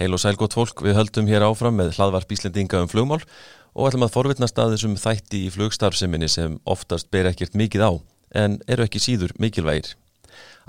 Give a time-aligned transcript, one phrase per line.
[0.00, 3.18] Heil og sæl gott fólk, við höldum hér áfram með hlaðvarp Íslendinga um flugmál
[3.76, 7.92] og ætlum að forvitnast að þessum þætti í flugstarfseminni sem oftast ber ekkert mikið á
[8.40, 9.90] en eru ekki síður mikilvægir.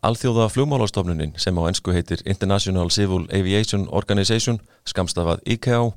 [0.03, 5.93] Alþjóða flugmálastofnunin sem á ennsku heitir International Civil Aviation Organization, skamstafað ICAO,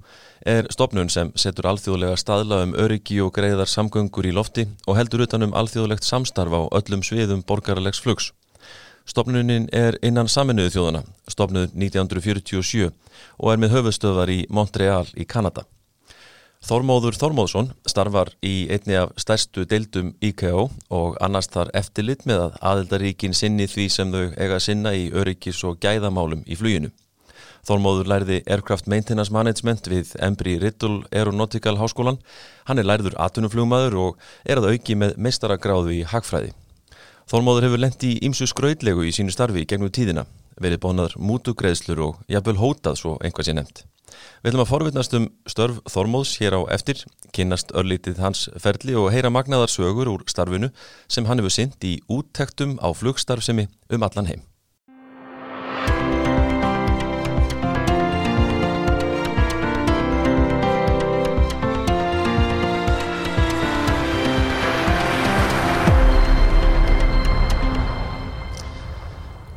[0.47, 5.27] er stofnun sem setur alþjóðlega staðla um öryggi og greiðar samgöngur í lofti og heldur
[5.27, 8.31] utanum alþjóðlegt samstarf á öllum sviðum borgarlegs flugs.
[9.05, 15.67] Stofnunin er innan saminuðu þjóðana, stofnuð 1947 og er með höfustöðar í Montreal í Kanada.
[16.65, 22.57] Þormóður Þormóðsson starfar í einni af stærstu deildum IKO og annars þar eftirlit með að
[22.71, 26.89] aðeldaríkin sinni því sem þau eiga sinna í öryggis og gæðamálum í fluginu.
[27.69, 32.23] Þormóður lærði Aircraft Maintenance Management við Embry Riddle Aeronautical Háskólan.
[32.65, 36.57] Hann er lærður atunumflugmaður og er að auki með meistaragráðu í hagfræði.
[37.31, 40.27] Þormóður hefur lendt í ymsu skrautlegu í sínu starfi gegnum tíðina,
[40.61, 43.85] verið bónaður mútugreðslur og jafnvel hótað svo einhvað sé nefnt.
[44.45, 47.01] Við ætlum að forvitnast um störf Þormóðs hér á eftir,
[47.35, 50.71] kynast örlítið hans ferli og heyra magnaðar sögur úr starfinu
[51.09, 54.45] sem hann hefur synt í úttektum á flugstarfsemi um allan heim.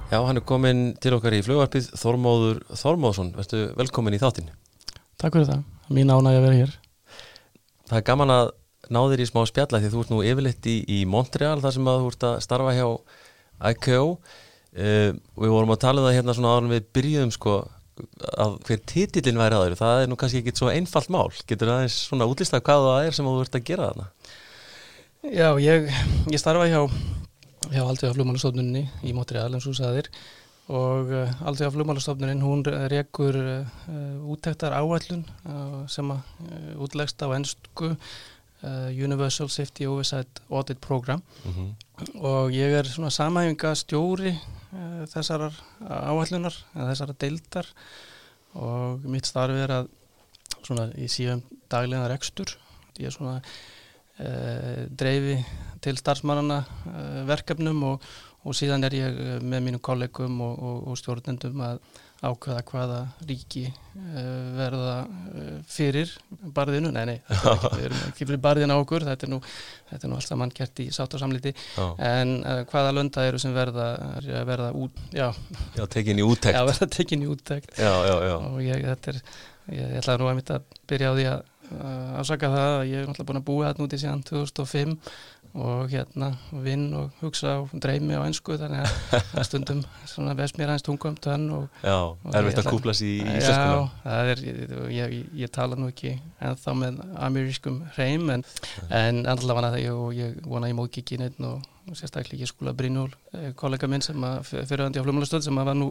[0.07, 4.45] Já, hann er komin til okkar í flugvarpið Þormóður Þormóðsson, verður velkomin í þáttin
[5.19, 6.75] Takk fyrir það, mín ánæg að vera hér.
[7.89, 8.51] Það er gaman að
[8.87, 11.91] ná þér í smá spjalla því þú ert nú yfirleitt í, í Montreal þar sem
[11.91, 12.85] að þú ert að starfa hjá
[13.73, 15.11] ICAO uh,
[15.43, 17.59] Við vorum að tala um það hérna svona áður við byrjuðum sko
[18.37, 21.27] að hver titillin væri aður það er nú kannski ekki svo einfalt mál.
[21.49, 24.09] Getur það eins svona útlista hvað það er sem þú ert að gera þarna?
[25.33, 25.89] Já, ég,
[26.31, 26.83] ég starfa hjá
[27.71, 30.09] hjá Aldvega flugmálastofnuninni í Montreal eins og sagðir.
[30.67, 31.11] Og
[31.47, 37.95] Aldvega flugmálastofnunin hún rekur uh, úttektar áallun uh, sem að útlegst á ennsku
[38.57, 41.21] Universal Safety Oversight Audit Program.
[41.45, 42.21] Mm -hmm.
[42.25, 44.39] og ég er svona samhæfinga stjóri
[45.13, 45.53] þessarar
[45.87, 47.67] áallunar þessara deildar.
[48.53, 49.87] Og mitt starfi er að
[50.63, 52.57] svona í síðan dagleganar ekstur
[53.01, 53.37] ég er svona
[54.17, 55.37] dreifi
[55.83, 58.09] til starfsmannana uh, verkefnum og,
[58.47, 61.81] og síðan er ég uh, með mínum kollegum og, og, og stjórnendum að
[62.17, 63.67] ákveða hvaða ríki
[64.57, 65.03] verða
[65.69, 66.09] fyrir
[66.55, 69.05] barðinu, nei nei við erum ekki fyrir barðinu á okkur.
[69.05, 69.37] Þetta er nú,
[69.91, 72.33] þetta er nú alltaf mann gert í sátarsamliti en
[72.71, 73.91] hvaða lönda eru sem verða,
[74.49, 75.27] verða út, já,
[75.77, 76.57] já tekin í úttekt.
[76.57, 77.77] Já verða tekin í úttekt.
[77.77, 78.35] Já, já, já.
[78.49, 79.21] Og ég, þetta er,
[79.75, 81.45] ég, ég ætlaði nú að mitt að byrja á því að
[82.19, 84.95] afsaka það að ég er náttúrulega búin að búa þetta núti síðan 2005
[85.57, 86.29] og hérna
[86.63, 88.83] vinn og hugsa og dreymi á einsku þannig
[89.13, 91.97] að stundum svona veist mér aðeins tungum tönn og, Já,
[92.37, 96.13] erfitt að kúpla sér í íslenskunum Já, það er, ég, ég, ég tala nú ekki
[96.43, 98.45] ennþá með amerískum hreim en,
[98.91, 103.51] en allavega ég, ég vona ég móki ekki neitt og sérstaklega ekki skóla Brynjól eh,
[103.55, 105.87] kollega minn sem að fyrirhandi á flugmálastöð sem að var nú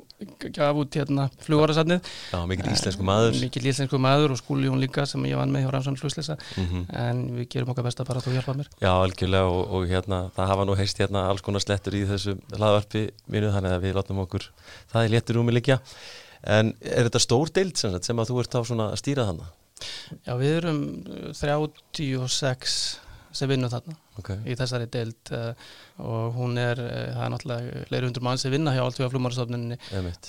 [0.57, 3.39] gaf út hérna flugvarasatnið Já, mikil íslensku maður.
[3.41, 6.67] Mikil íslensku maður og skúli hún líka sem ég vann með hjá Ramsson flugslesa mm
[6.67, 6.85] -hmm.
[7.07, 8.69] en við gerum okkar besta bara að þú hjálpa mér.
[8.81, 12.37] Já, algjörlega og, og hérna það hafa nú heist hérna alls konar slettur í þessu
[12.53, 14.51] hlaðvarpi mínu þannig að við látum okkur
[14.93, 15.81] það er léttur í líkja
[16.47, 19.49] en er þetta stór deild sem, sem að þú ert á svona að stýra þannig?
[20.25, 20.81] Já, við erum
[21.37, 23.01] 36
[23.37, 24.41] sem vinnum þarna okay.
[24.49, 25.53] í þessari deild uh,
[26.03, 29.79] og hún er, uh, það er náttúrulega leiri hundur mann sem vinna hjá alltaf flugmárastofnunni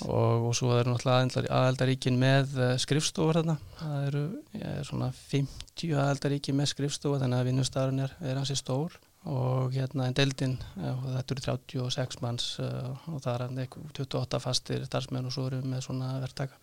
[0.06, 3.58] og, og svo eru náttúrulega aðeldaríkin með uh, skrifstofur þarna.
[3.80, 4.24] Það eru
[4.60, 8.98] ja, svona 50 aðeldaríkin með skrifstofu þannig að vinnustarinn er, er hansi stór.
[9.28, 11.42] Og hérna en deildin og þetta eru
[11.82, 16.56] 36 manns og það er 28 fastir starfsmenn og svo eru við með svona verktaka.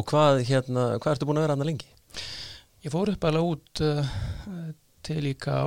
[0.00, 1.92] Og hvað hérna, hvað ertu búin að vera aðna lengi?
[2.80, 3.84] Ég fór upp alveg út
[5.06, 5.62] til IKA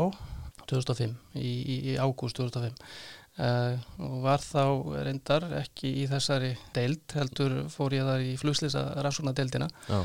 [0.69, 2.73] 2005 í, í, í ágúst 2005
[3.39, 4.65] uh, og var þá
[5.05, 10.03] reyndar ekki í þessari deild heldur fór ég þar í flugslýsa rannsóna deildina Já.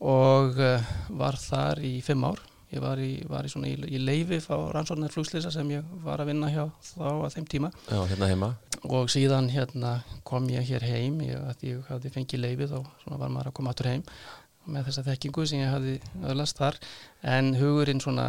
[0.00, 2.42] og uh, var þar í fimm ár.
[2.72, 6.32] Ég var í, var í, í, í leifi á rannsóknar flugslýsa sem ég var að
[6.32, 6.64] vinna hjá
[6.94, 7.72] þá að þeim tíma.
[7.90, 12.78] Já, hérna og síðan hérna kom ég hér heim ég, ég hafði fengið leifi þá
[13.06, 14.02] var maður að koma aftur heim
[14.70, 15.96] með þessa þekkingu sem ég hafði
[16.30, 16.78] öðlast þar.
[17.34, 18.28] En hugurinn svona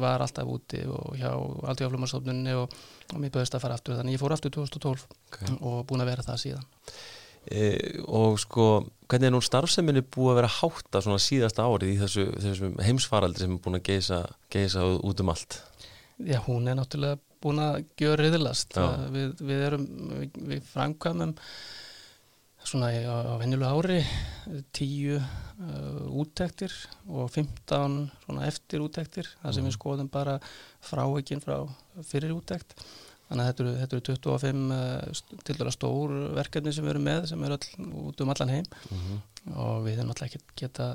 [0.00, 2.76] var alltaf úti og hjá aldrei áflumarstofnunni og,
[3.12, 3.98] og mér bauðist að fara aftur.
[3.98, 5.56] Þannig ég fór aftur 2012 okay.
[5.60, 6.70] og búin að vera það síðan.
[7.42, 7.64] E,
[8.06, 8.68] Og sko,
[9.10, 12.72] hvernig er nú starfseminni búið að vera hátt að svona síðasta árið í þessu, þessu
[12.86, 14.22] heimsfaraldi sem er búin að geisa,
[14.52, 15.58] geisa út um allt?
[16.22, 18.76] Já, hún er náttúrulega búin að gjöra riðilast
[19.10, 21.32] við, við erum, við, við framkvæmum
[22.66, 24.00] svona á, á vennilu ári
[24.72, 25.22] 10 uh,
[26.22, 26.72] úttektir
[27.08, 30.38] og 15 svona eftir úttektir þar sem við skoðum bara
[30.84, 31.56] fráekinn frá
[32.06, 32.76] fyrir úttekt.
[33.28, 37.06] Þannig að þetta eru, þetta eru 25 uh, til dæra stór verkefni sem við erum
[37.08, 38.72] með sem eru all, út um allan heim.
[39.52, 40.88] Og við erum alltaf ekki geta,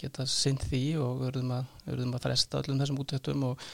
[0.00, 3.66] geta sinn því og verðum að, verðum að fresta öllum þessum úttektum og,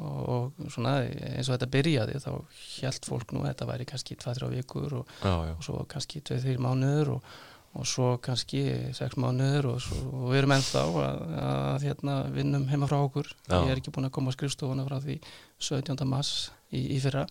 [0.00, 2.30] og, svona eins og þetta byrjaði þá
[2.78, 6.22] hjælt fólk nú að þetta væri kannski 2-3 vikur og, Já, já, og svo kannski
[6.24, 7.28] 2-3 mánuður og,
[7.76, 8.62] og svo kannski
[8.96, 13.30] 6 mánuður og, svo, og við erum ennþá að, að hérna, vinnum heima frá okkur.
[13.48, 13.58] Já.
[13.60, 15.20] ég er ekki búin að koma á skrifstofuna frá því
[15.60, 16.02] 17.
[16.08, 16.34] mars
[16.72, 17.26] í, í fyrra.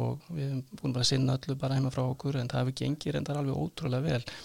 [0.00, 3.16] Og við erum búin að sinna öllu bara heima frá okkur en það hefur gengið
[3.16, 4.36] reyndar alveg ótrúlega vel.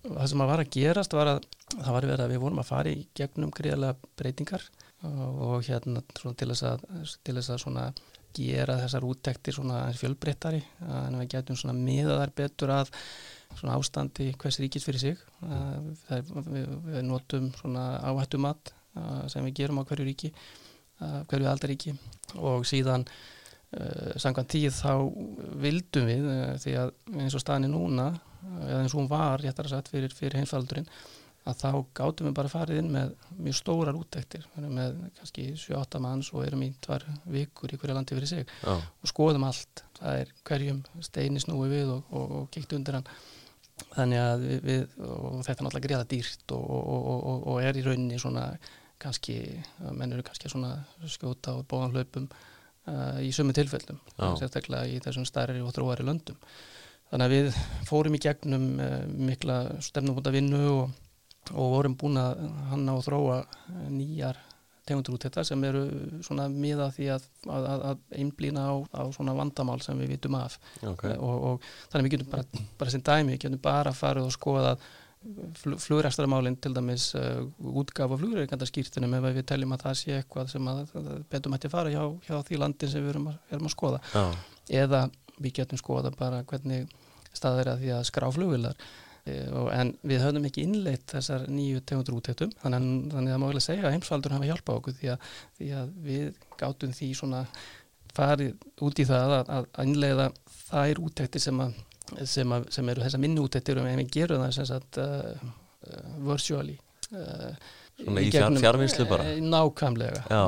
[0.00, 2.70] Það sem að var að gerast var að það var verið að við vorum að
[2.70, 4.64] fara í gegnum greiðlega breytingar
[5.06, 6.86] og, hérna til þess að,
[7.24, 7.84] til þess að svona
[8.36, 9.56] gera þessar úttektir
[9.98, 12.92] fjölbreyttari en við getum svona miða þær betur að
[13.74, 15.22] ástandi hvers ríkis fyrir sig.
[16.06, 18.70] Það, við, við notum áhættumat
[19.32, 20.30] sem við gerum á hverju ríki
[21.00, 21.94] hverju aldaríki
[22.38, 24.92] og síðan uh, samkvæmt tíð þá
[25.62, 26.92] vildum við uh, því að
[27.22, 30.40] eins og staðinni núna uh, eða eins og hún var réttar að sagt fyrir, fyrir
[30.40, 30.90] heimsfaldurinn
[31.48, 36.30] að þá gátum við bara farið inn með mjög stórar erum með kannski 7-8 manns
[36.34, 39.84] og erum í tvær vikur í hverja landi fyrir sig Já, og skoðum allt.
[40.00, 43.08] Það er hverjum steini snúi við og, og, og kíkt undir hann.
[43.94, 47.64] Þannig að við, við og þetta er náttúrulega greiða dýrt og, og, og, og, og
[47.64, 48.46] er í rauninni svona
[49.00, 49.40] kannski,
[49.96, 50.74] menn eru kannski svona
[51.08, 56.36] skjóta og bóðan hlaupum uh, í sömu tilfellum, sérstaklega í þessum stærri og þróari löndum.
[57.10, 60.98] Þannig að við fórum í gegnum uh, mikla stefnumúta vinnu og,
[61.50, 64.38] og vorum búin að hanna og þróa uh, nýjar
[64.90, 65.82] tegundur út þetta sem eru
[66.24, 70.56] svona miða því að, að, að, einblýna á, á svona vandamál sem við vitum af.
[70.82, 71.04] Ok.
[71.14, 74.88] Og, og þannig við getum bara, bara sem dæmi, við getum bara farið og skoðað
[75.84, 80.94] flugræstarmálinn til dæmis uh, útgafa flugrækandarskýrtunum ef við teljum að það sé eitthvað sem að,
[81.28, 84.00] betum hætti að fara hjá, hjá því landin sem við erum að, erum að skoða.
[84.14, 84.24] Já,
[84.80, 85.02] eða
[85.36, 86.88] við getum skoða bara hvernig
[87.36, 88.88] staðir að því að skrá flugvilar
[89.28, 93.60] en við höfum ekki innleitt þessar nýju tegundur útættum þannig, þannig að það má vel
[93.60, 95.28] að segja að heimsfaldur hafa hjálpað okkur því að,
[95.58, 97.42] því að við gátum því svona
[98.16, 100.28] farið út í það að, að innleiða
[100.70, 101.60] þær útæktir sem,
[102.24, 105.44] sem, sem eru þessar minni útæktir og við gerum það sem sagt uh,
[105.86, 106.78] uh, virtually.
[107.10, 107.52] Uh,
[108.00, 109.26] Svona í fjár- fjarvinnslu bara?
[109.30, 110.42] Eh, Nákvæmlega, Já,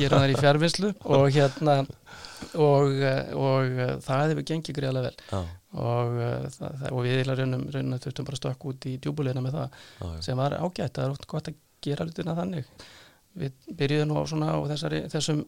[0.00, 1.76] gerum það í fjárvinnslu og hérna
[2.54, 5.40] og, eh, og eh, það hefur gengið greiðlega vel.
[5.78, 6.14] Og,
[6.54, 9.74] það, og við eiginlega raunum, raunum þurftum bara að stökk út í djúbulegina með það
[10.00, 12.70] já, sem var ágætt, það er oft gott að gera hlutina þannig.
[13.38, 15.42] Við byrjuðum nú á svona á þessari, þessum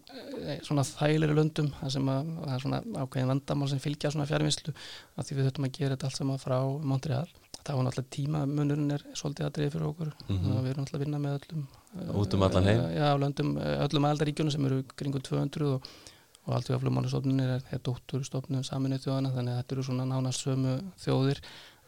[0.68, 5.24] svona þægilegri löndum það sem að, er svona ákveðin vandamál sem fylgja svona fjárvinnslu að
[5.30, 6.58] því við þurftum að gera þetta allt saman frá
[6.92, 7.24] Montreal
[7.70, 10.52] það var náttúrulega tímamunurinn er svolítið aðriði fyrir okkur Mhm.
[10.52, 11.66] og við erum náttúrulega að vinna með öllum
[12.00, 12.80] eh, Út um allan heim?
[12.96, 15.82] já, löndum, eh, öllum aldaríkjunum sem eru kringum 200 og,
[16.46, 20.06] og allt við að flugmálastofnun er, er dótturstofnun saminuð þjóðana þannig að þetta eru svona
[20.10, 21.40] nánast sömu þjóðir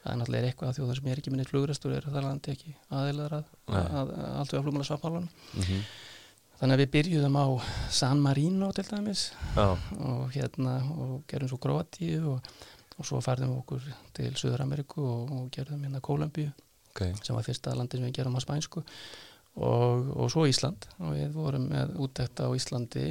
[0.02, 2.75] það er náttúrulega eitthvað að þjóðar sem er ekki minni flugrestur er það landi ekki
[2.90, 5.82] aðeinar að, að, að allt við að flugmálasvapálan Mhm.
[6.62, 7.46] þannig að við byrjuðum á
[7.90, 9.23] San Marino til dæmis
[9.56, 9.64] já,
[9.99, 12.52] og hérna og gerum svo Kroatíu og,
[12.98, 16.50] og svo færðum við okkur til Suður Ameriku og, og gerðum hérna Kólumbíu
[16.92, 17.04] ok.
[17.24, 18.82] sem var fyrsta landi sem við gerum á spænsku.
[19.52, 20.87] Og, og svo Ísland.
[21.04, 23.02] Og við vorum með útækt á Íslandi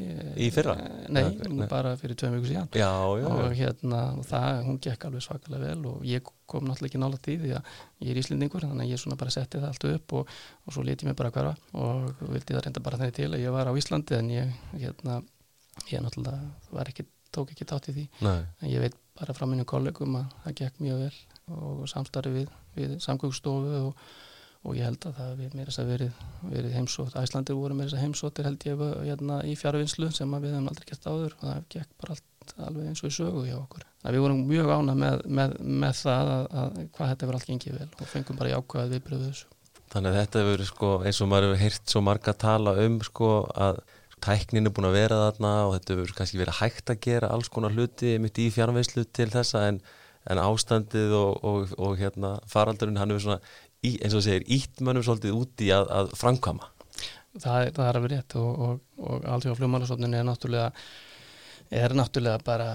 [0.41, 0.73] Í fyrra?
[0.73, 1.67] Eh, Nei, Nei, nei.
[1.69, 2.69] bara fyrir tveim viku síðan.
[2.73, 2.88] Já,
[3.21, 7.01] já, og hérna, og það, hún gekk alveg svakalega vel og ég kom náttúrulega ekki
[7.03, 7.69] nála því því að
[8.07, 10.33] ég er íslendingur þannig að ég svona bara setti það allt upp og,
[10.65, 11.53] og svo leti mig bara hverfa.
[11.77, 15.19] Og vildi það reynda bara þannig til að ég var á Íslandi en ég, hérna,
[15.93, 18.07] ég náttúrulega var ekki, tók ekki tátt í því.
[18.25, 21.15] Nei, en ég veit bara frá minnum kollegum að það gekk mjög vel
[21.58, 24.03] og samstarfi við, við samgöngstofu og,
[24.63, 27.89] og ég held að það við meira þess að verið, verið heimsótt Æslandir voru meira
[27.89, 31.48] þess að heimsóttir held ég hérna, í fjárvinnslu sem við hefum aldrei gert áður og
[31.48, 32.27] það gekk bara allt
[32.58, 33.88] alveg eins og í sögu hjá okkur.
[34.01, 37.50] Það við vorum mjög ána með, með, með það að, að hvað þetta verið allt
[37.51, 39.50] gengið vel og fengum bara jákvæðið viðbröðu þessu.
[39.91, 43.32] Þannig að þetta hefur sko eins og maður hefur heyrt svo marga tala um sko
[43.51, 43.82] að
[44.23, 47.49] tæknin er búin að vera þarna og þetta hefur kannski verið hægt að gera alls
[47.53, 49.81] konar hluti mitt í fjárveislu til þessa en,
[50.29, 53.39] en ástandið og, og, og hérna faraldurinn hann hefur svona
[53.81, 56.69] í, eins og segir ítt mönnum svolítið úti að, að framkama.
[57.31, 60.69] Það, það er alveg rétt og, og, og alltaf flugmálastofnun er náttúrulega
[61.71, 62.71] er náttúrulega bara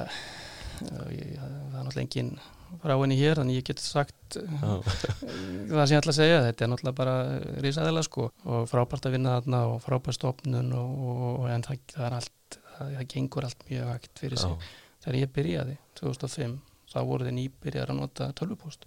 [1.12, 2.36] ég, það er náttúrulega engin
[2.82, 6.64] frá henni hér þannig ég get sagt Já, það sem ég ætla að segja, þetta
[6.66, 7.16] er náttúrulega bara
[7.64, 11.82] risaðilega sko og frábært að vinna þarna og frábært stofnun og, og, og en það,
[11.94, 14.56] það er allt, það, það gengur allt mjög hægt fyrir sig.
[14.56, 16.56] já, Þegar ég byrjaði 2005
[16.90, 18.86] þá voru þið nýbyrjar að nota tölvupóst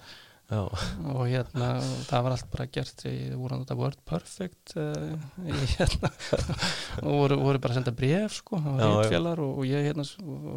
[0.50, 0.62] Já.
[1.14, 1.68] og hérna
[2.10, 5.14] það var allt bara gert í voru þetta word perfect uh,
[5.76, 6.10] hérna,
[7.06, 10.08] og voru, voru bara senda bref sko, það var rítfjallar og, og ég hérna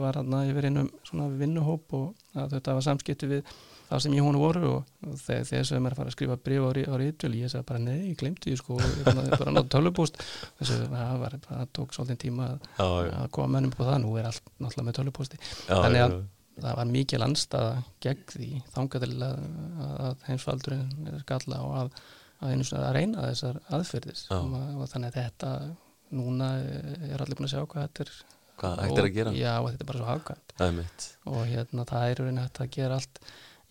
[0.00, 3.44] var hérna yfir einum svona vinnuhóp og þetta var samskipti við
[3.92, 6.64] það sem ég hún voru og þegar þeir sem er að fara að skrifa bref
[6.64, 9.52] á, rí- á rítfjöl ég sagði bara nei, ég glemti því sko ég bara, bara
[9.58, 10.16] nátt tölvupúst
[10.64, 12.70] það, tók svolítið tíma að,
[13.18, 15.40] að koma mönnum på það, nú er allt náttúrulega með tölvupústi
[15.84, 16.16] Þannig að-
[16.60, 19.46] það var mikil anstaða gegn því þangað til að,
[20.08, 21.94] að heimsfaldurinn er skalla og að,
[22.40, 24.36] að, einu sinni að reyna þessar aðferðir Já.
[24.36, 25.52] og, og þannig að þetta
[26.12, 26.50] núna
[27.08, 28.14] er allir búin að sjá hvað þetta er
[28.62, 29.30] Hvað hægt er að gera?
[29.34, 30.10] Já, og þetta er bara svo
[30.76, 33.22] mitt og hérna það er raunin hægt að gera allt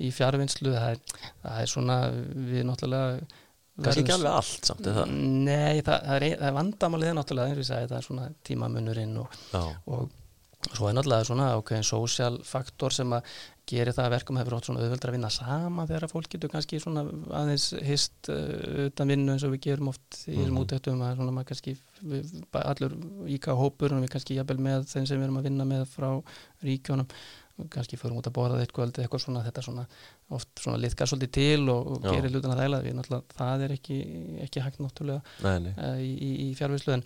[0.01, 0.97] í fjárvinnslu það
[1.43, 3.39] það er svona við náttúrulega
[3.81, 5.11] Kannski ekki alveg allt samt, er það?
[5.47, 10.09] Nei, það, það er, er vandamálið náttúrulega það er svona tímamunurinn og og
[10.75, 13.25] svo er náttúrulega svona ákveðin social faktor sem að
[13.71, 16.51] gerir það að verkum hefur átt svona auðveldra að vinna sama þegar að fólk getur
[16.51, 17.03] kannski svona
[17.39, 20.63] aðeins hist uh, utan vinnu eins og við gerum oft í þessum Mhm.
[20.65, 22.97] útæktum að svona maður kannski við, allur
[23.31, 26.09] íka hópur og við kannski jafnvel með þeim sem við erum að vinna með frá
[26.65, 27.07] ríkjónum
[27.71, 29.83] kannski förum út að borða eitt kvöld eða eitthvað svona þetta svona
[30.33, 33.97] oft svona liðkar svolítið til og, og gerir hlutina þægilega við náttúrulega það er ekki,
[34.47, 35.21] ekki hægt náttúrulega
[35.77, 37.03] uh, í, í, í fjárvíslu en,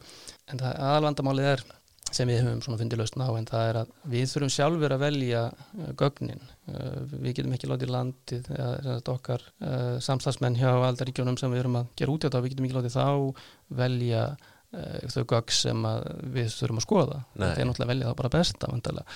[0.54, 1.66] en það aðalvandamálið er
[2.16, 5.04] sem við höfum svona fundið lausna á en það er að við þurfum sjálfur að
[5.04, 6.42] velja uh, gögnin.
[6.70, 11.80] Uh, við getum ekki látið landið eða okkar uh, samstagsmenn hjá aldaríkjónum sem við erum
[11.82, 13.08] að gera út í þetta við getum ekki látið þá
[13.84, 14.28] velja
[14.76, 15.86] þau gögg sem
[16.36, 17.18] við þurfum að skoða.
[17.38, 17.46] Nei.
[17.46, 19.14] þetta er náttúrulega að velja það bara besta vantarlega.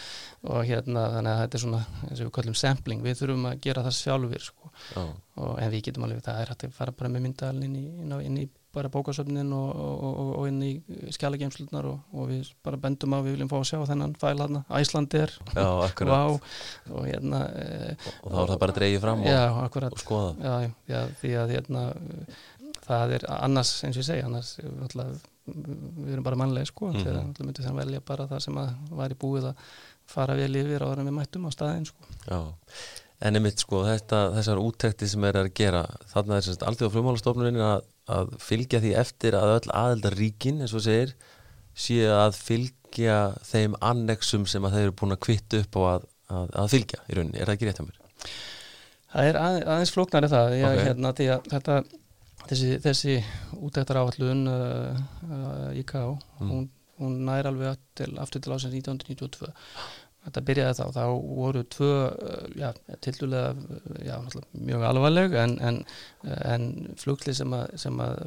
[0.54, 3.58] og hérna þannig að þetta er svona eins og við kallum sampling, við þurfum að
[3.66, 4.72] gera það sjálfur sko.
[4.94, 5.02] Já,
[5.42, 8.16] og, en við getum alveg, það er hægt að fara bara með myndalinn inn inn,
[8.30, 10.72] inn í bara bókasöfnin og, og, og, og inn í
[11.16, 14.36] skjálageimslunar og, og við bara bendum á við viljum fá að sjá þennan fæl
[15.56, 16.14] já, akkurat.
[16.14, 16.94] Vá.
[16.94, 20.32] Og hérna e, Og þá er það bara að dreigja fram og, já, og skoða
[20.46, 21.84] já, já, því að hérna
[22.90, 24.54] það er annars, eins og ég segi annars,
[24.86, 27.04] alltaf, við erum bara mannlega sko, Mhm.
[27.04, 28.72] þegar alltaf myndi þann velja bara það sem að
[29.02, 29.68] væri búið að
[30.10, 32.10] fara vel yfir áður en við mættum á staðinn sko.
[32.26, 32.40] Já,
[33.22, 35.84] en einmitt sko þetta, þessar úttekti sem er að gera
[36.14, 41.14] þarna er alltaf flugmálastofnunin að, að fylgja því eftir að öll aðeldaríkin eins og segir
[41.80, 46.08] séu að fylgja þeim annexum sem að þeir eru búin að kvitta upp á að,
[46.30, 48.02] að, að fylgja í rauninni, er það ekki rétt að mér?
[49.10, 50.84] Það er að, aðeins flóknari það ég, Ok.
[50.90, 51.78] hérna, því að þetta
[52.50, 53.16] þessi, þessi
[53.60, 55.00] útæktar áallun uh,
[55.30, 56.04] uh, IKA
[56.40, 56.52] Mm.
[56.54, 56.68] hún,
[57.00, 59.50] hún nær alveg til, aftur til ásins 1992
[60.26, 61.04] þetta byrjaði þá, þá
[61.40, 62.70] voru tvö uh, já,
[63.02, 63.54] tildulega
[64.06, 65.78] já, náttúrulega mjög alvarleg en, en,
[66.54, 66.68] en
[67.00, 68.20] flugli sem, að, sem að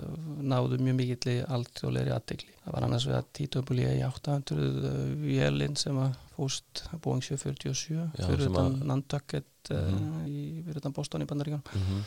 [0.53, 2.55] náðu mjög mikill í alþjóðlegri aðtegli.
[2.65, 8.49] Það var annars við að TWA 800 vélinn sem að fúst Boeing 747 Já, fyrir
[8.51, 10.25] utan Nantucket Mhm.
[10.27, 12.01] í, fyrir utan Boston í Bandaríkan Mm -hmm.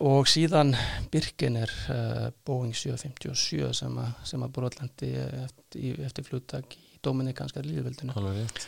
[0.00, 0.70] og síðan
[1.12, 5.10] Birkin er uh, Boeing 757 sem að, að brotlendi
[5.44, 7.62] eftir, í- eftir fluttak í Dominikanska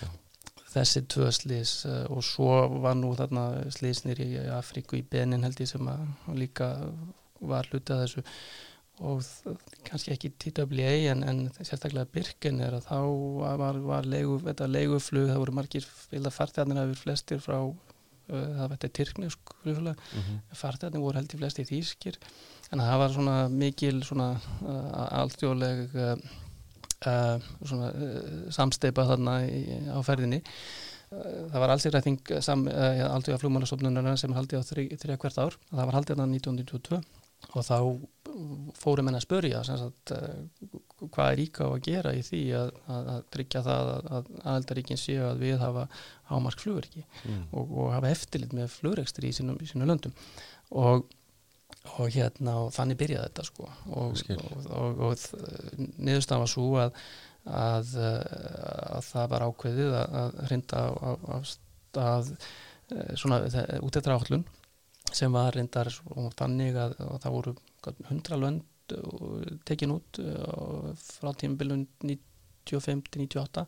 [0.02, 0.08] já.
[0.76, 2.52] Þessi tvö slís uh, og svo
[2.82, 6.74] var nú þarna slísnir í Afríku í Benin held ég sem að líka
[7.40, 8.24] var hluti að þessu.
[9.06, 9.20] Og
[9.84, 13.00] kannski ekki TWA en, en sérstaklega Birkin er að þá
[13.60, 15.88] var, var leigu, þetta leiguflug það voru margir
[16.32, 17.74] farþjarnir að við flestir frá uh,
[18.30, 20.40] það þetta tyrknesk mm -hmm.
[20.62, 22.18] farþjarnir voru held í flesti þýskir.
[22.72, 24.30] En það var svona mikil svona
[24.64, 26.16] uh, alþjóðleg uh,
[27.04, 28.18] uh, svona uh,
[28.54, 29.62] samsteipa þarna í,
[29.92, 30.42] á ferðinni.
[31.12, 32.50] Uh, það var allsýræting uh,
[33.10, 35.60] alþjóða flugmálastofnunarna sem haldið á þrjá hvert ár.
[35.70, 37.02] Það var haldið þarna 1922
[37.54, 37.78] og þá
[38.76, 42.72] fórum henn að spörja sagt, uh, hvað er ríka á að gera í því að,
[42.92, 45.84] að, að tryggja það að, að aðeldaríkin séu að við hafa
[46.30, 47.44] hámark fluguriki mm.
[47.52, 50.16] og, og hafa eftirlit með flugrekstri í sínum, í sínum löndum.
[50.74, 51.06] Og,
[51.96, 53.70] og hérna og þannig byrjaði þetta sko.
[53.96, 57.00] Og, og, og, og niðurstaðan var svo að,
[57.62, 60.54] að, að það var ákveðið að, að
[61.30, 63.40] á stað eh, svona
[63.80, 64.46] út eftir áhullun
[65.14, 67.56] sem var reyndar og þannig að það voru
[68.08, 70.18] hundra lönd uh, tekin út
[70.98, 73.62] frá tímabilun 95-98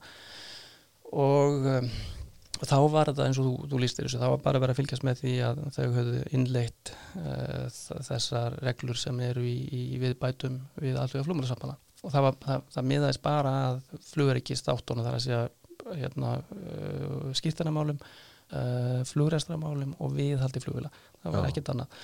[1.14, 2.27] og um, og
[2.66, 5.04] þá var þetta eins og þú, þú lístir þessu, þá var bara verið að fylgjast
[5.06, 7.66] með því að þau höfðu innleitt uh,
[8.08, 9.58] þessar reglur sem eru í,
[9.94, 15.06] í viðbætum við allveg flugmjölusambana og það, var, það, það miðaðist bara að fluguríkist áttónu
[15.06, 15.44] þar að segja
[15.98, 21.50] hérna, uh, skýrtanamálum uh, flugræstramálum og viðhaldi flugvila það var Já.
[21.52, 21.98] ekkert annað.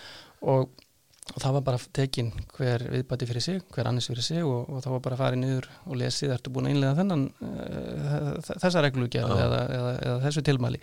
[0.55, 0.84] Og,
[1.33, 4.83] og það var bara tekin hver viðbæti fyrir sig, hver annars fyrir sig og, og
[4.85, 9.33] það var bara farið niður og lesið ertu búin að innlega þennan uh, þessa reglugjörð
[9.33, 9.47] Já.
[9.47, 10.83] eða, eða, eða þessu tilmæli?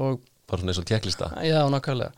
[0.00, 0.18] Og
[0.48, 2.10] bara svona eins og tjekklista Já, nákvæmlega.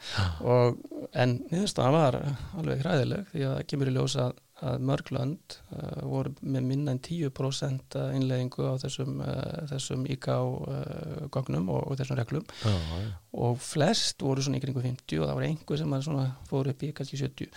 [0.47, 0.81] Og,
[1.21, 2.19] en niðurstaðan var
[2.63, 4.27] alveg hræðileg því að það kemur í ljósa
[4.61, 11.83] að, mörglönd uh, voru með minna en 10% innleggingu á þessum, uh, þessum IK-gögnum og,
[11.87, 12.47] og þessum reglum.
[12.65, 13.11] Já, já.
[13.47, 17.21] og flest voru svona kringu 50 og það voru einhver sem fóru upp í kannski
[17.21, 17.53] 70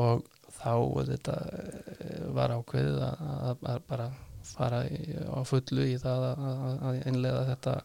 [0.00, 0.26] og
[0.60, 0.74] þá
[1.08, 4.08] þetta eh, var ákveðið að, að, að bara
[4.50, 6.44] fara í, á fullu í það að,
[6.90, 7.76] að innlega þetta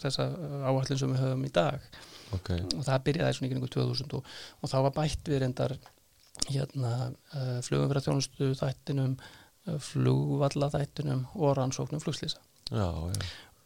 [0.00, 0.26] þessa
[0.64, 1.88] áallin sem við höfum í dag.
[2.32, 5.76] Ok, og það byrjaði svona kringu 2000 og, og þá var bætt við reyndar
[6.50, 12.42] hérna uh, flugumverðarþjónustu þættinum uh, flugvalla þættinum og rannsóknum flugslýsa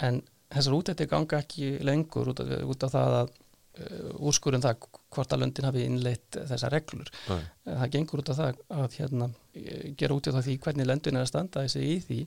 [0.04, 4.86] en þessar útættir ganga ekki lengur út af, út af það að uh, úrskurinn það
[5.14, 7.10] hvort að löndin hafi innleitt þessar reglur.
[7.30, 7.40] Nei.
[7.68, 11.26] Það gengur út af það að hérna, eh, gera út af því hvernig löndin er
[11.26, 12.20] að standa þessi í því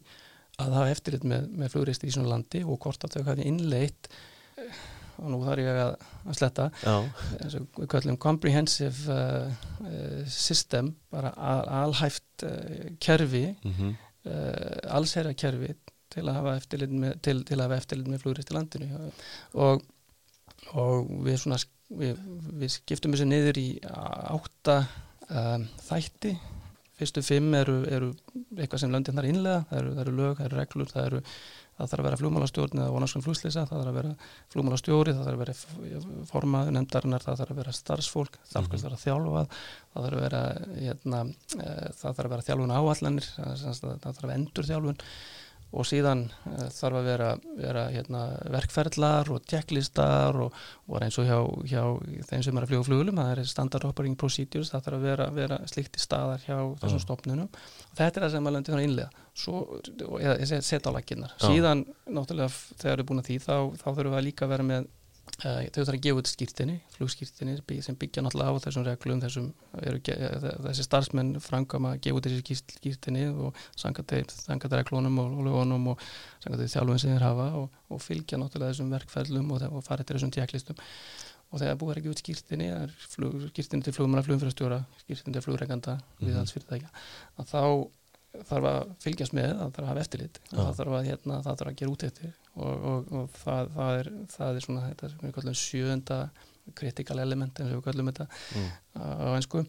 [0.61, 4.09] að hafa eftirlit með, með flugreistir í svona landi og hvort að þau hafi innleitt
[4.57, 4.81] eh,
[5.21, 5.93] og nú þarf ég að,
[6.25, 6.67] að sletta.
[6.91, 13.95] Og við kallum comprehensive uh, uh, system bara al, alhæft uh, kerfi mhm.
[14.27, 15.73] uh, allsherra kerfi
[16.11, 19.11] til að hafa eftirlit með, til, til að hafa eftirlit með flugrist í landinu.
[19.63, 19.85] Og,
[20.75, 21.61] og við svona
[21.99, 22.19] við,
[22.59, 24.81] við skiptum þessu niður í átta
[25.29, 26.35] um, þætti
[27.01, 28.13] fyrstu fimm eru, eru
[28.57, 31.21] eitthvað sem löndin þar innlega, það eru, það eru lög, það eru reglur það eru
[31.81, 34.11] það þarf að vera flugmálastjórn eða vonarskan flugslýsa, það þarf að vera
[34.53, 38.85] flugmálastjóri, það þarf að vera formaður nefndarinnar, það þarf að vera starfsfólk það þarf að
[38.85, 39.55] vera þjálfað,
[39.93, 40.41] það þarf að vera
[40.77, 41.21] hérna,
[41.57, 45.01] eh, það þarf að vera þjálfun áallanir, það þarf að vera endur þjálfun
[45.71, 48.23] og síðan uh, þarf að vera, vera hérna,
[48.53, 50.61] verkferðlar og tjekklistar og,
[50.91, 51.39] og eins og hjá,
[51.71, 51.83] hjá
[52.29, 55.29] þeim sem er að fljúa flugulum, það er standard operating procedures, það þarf að vera,
[55.35, 57.05] vera slikt í staðar hjá þessum Já.
[57.07, 59.61] stopnunum og þetta er það sem að löndi þannig innlega svo,
[60.19, 64.11] eða setja á laginnar síðan náttúrulega þegar við erum búin að því þá, þá þurfum
[64.11, 65.00] við að líka vera með uh,
[65.39, 69.47] þau þarf að gefa út skýrtinni, flugskýrtinni sem byggja náttúrulega á þessum reglum þessum
[69.81, 75.41] eru, eh, þessi starfsmenn frangama að gefa út þessi skýrt- skýrtinni og sangat reglunum og
[75.47, 75.99] lögunum og
[76.43, 80.17] sangat þjálfum sem þeir hafa og, og fylgja náttúrulega þessum verkferðlum og, og fara eftir
[80.19, 80.75] þessum tjekklistum
[81.51, 85.97] og þegar búið er ekki út skýrtinni það skýrtinni til flugmanna flugumfyrastjóra skýrtinni til flugreganda
[86.19, 86.27] Mhm.
[86.29, 86.89] við alls fyrirtækja
[87.39, 87.61] að þá
[88.31, 90.55] þarf að fylgjast með, það þarf að hafa eftirlit Já.
[90.55, 94.11] það þarf að, hérna, það þarf að gera útættir og, og, og það, það, er,
[94.35, 96.19] það er svona þetta sem við kallum sjöunda
[96.77, 98.69] critical element eins og við kallum þetta mm.
[99.01, 99.65] á einsku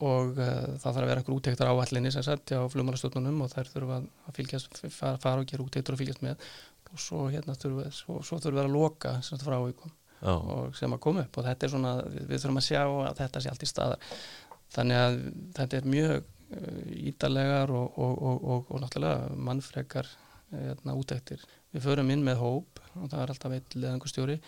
[0.00, 3.70] og uh, það þarf að vera einhver útæktar áallinni sem sagt hjá flugmálastjórnunum og þær
[3.74, 6.46] þurfa að fylgjast, fara, fara og gera útæktur og fylgjast með.
[6.90, 10.96] Og svo hérna þurfa, svo, svo þurfa að loka sem sagt frávíkum já, og sem
[10.96, 11.36] að koma upp.
[11.36, 14.08] Og þetta er svona, við, við þurfum að sjá að þetta sé allt í staðar.
[14.70, 15.18] Þannig að
[15.58, 20.08] þetta er mjög ídalegar og, og, og, og, og náttúrulega mannfrekar
[20.50, 21.44] hérna, útæktir.
[21.70, 24.40] Við förum inn með hóp og það er alltaf eitt leðangustjóri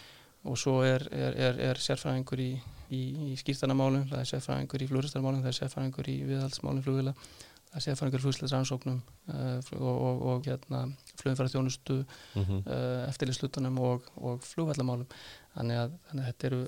[0.50, 2.50] og svo er, er, er, er sérfræðingur í,
[2.90, 7.12] í, í skýrtanamálum, það er sérfræðingur í fluristarmálum, það er sérfræðingur í viðhaldsmálum flugvila,
[7.68, 10.82] það er sérfræðingur í flugsleisrannsóknum uh, og, og, og hérna,
[11.22, 15.06] flugumfæraþjónustu mhm uh, eftirlitslutunum og, og flugvallamálum
[15.54, 16.60] þannig að, þannig að þetta eru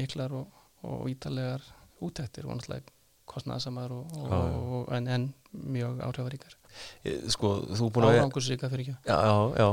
[0.00, 1.64] miklar og, og ítalegar
[2.04, 2.93] útæktir og náttúrulega
[3.30, 4.38] kostnaðasamar og, og, já.
[4.78, 5.26] og, en, en
[5.74, 6.56] mjög áhrifaríkar.
[7.04, 8.96] Eh, sko, árangursríka fyrir ekki.
[9.06, 9.68] Já, já, já.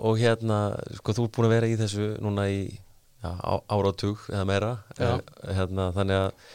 [0.00, 0.60] Og hérna,
[1.00, 4.72] sko, þú er búin að vera í þessu núna í já, á- áratug eða meira.
[4.98, 5.16] Eh,
[5.58, 6.50] hérna, þannig að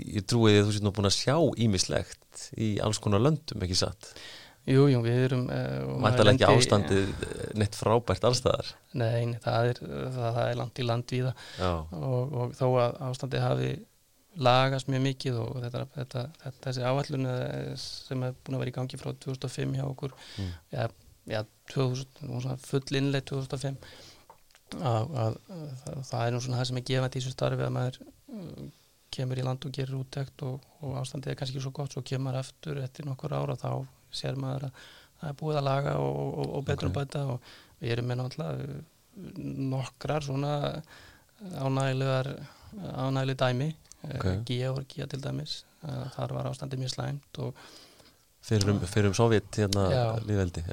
[0.00, 3.64] ég trúi því að þú sétt nú búin að sjá ímislegt í alls konar löndum,
[3.66, 4.12] ekki satt?
[4.68, 8.68] Jú, jú, við erum uh, maður Mæntalega ekki ástandið eh, neitt frábært allstaðar
[9.00, 11.32] Nei, það er, það, það er langt í land víða.
[11.56, 13.70] Já, og, og þó að ástandið hafi
[14.40, 18.72] lagast mjög mikið og þetta, þetta, þetta, þessi áallun eh, sem er búin að vera
[18.72, 20.52] í gangi frá 2005 hjá okkur Mm.
[20.72, 20.86] ja,
[21.30, 23.76] ja, 2000, nú svona full innleið 2005
[24.80, 25.38] að, að,
[25.90, 28.68] að það er nú svona það sem er gefandi í þessu starfi að maður uh,
[29.10, 32.02] kemur í land og gerir úttekt og, og ástandið er kannski ekki svo gott svo
[32.06, 33.72] kemur aftur eftir nokkur ára þá
[34.14, 34.84] sér maður að
[35.20, 36.94] það er búið að laga og, og, og betur Ok.
[36.94, 37.04] okay.
[37.04, 38.80] bæta og við erum með náttúrulega uh,
[39.74, 40.52] nokkrar svona
[41.40, 42.30] ánægilegar
[42.94, 43.68] ánægileg dæmi.
[44.08, 44.40] Okay.
[44.48, 47.62] Georgia til dæmis uh, þar var ástandið mjög slæmt og
[48.44, 49.86] fyrir um, fyrir um Sovjet hérna
[50.24, 50.64] líðveldi.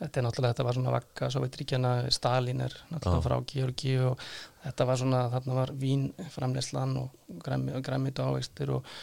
[0.00, 3.24] Þetta er náttúrulega, þetta var svona vakka Sovjetríkjana, Stalin er náttúrulega Já.
[3.26, 4.22] frá Georgi og
[4.62, 8.94] þetta var svona, þarna var vín framleyslan og græmi, græmit og ávegstir og,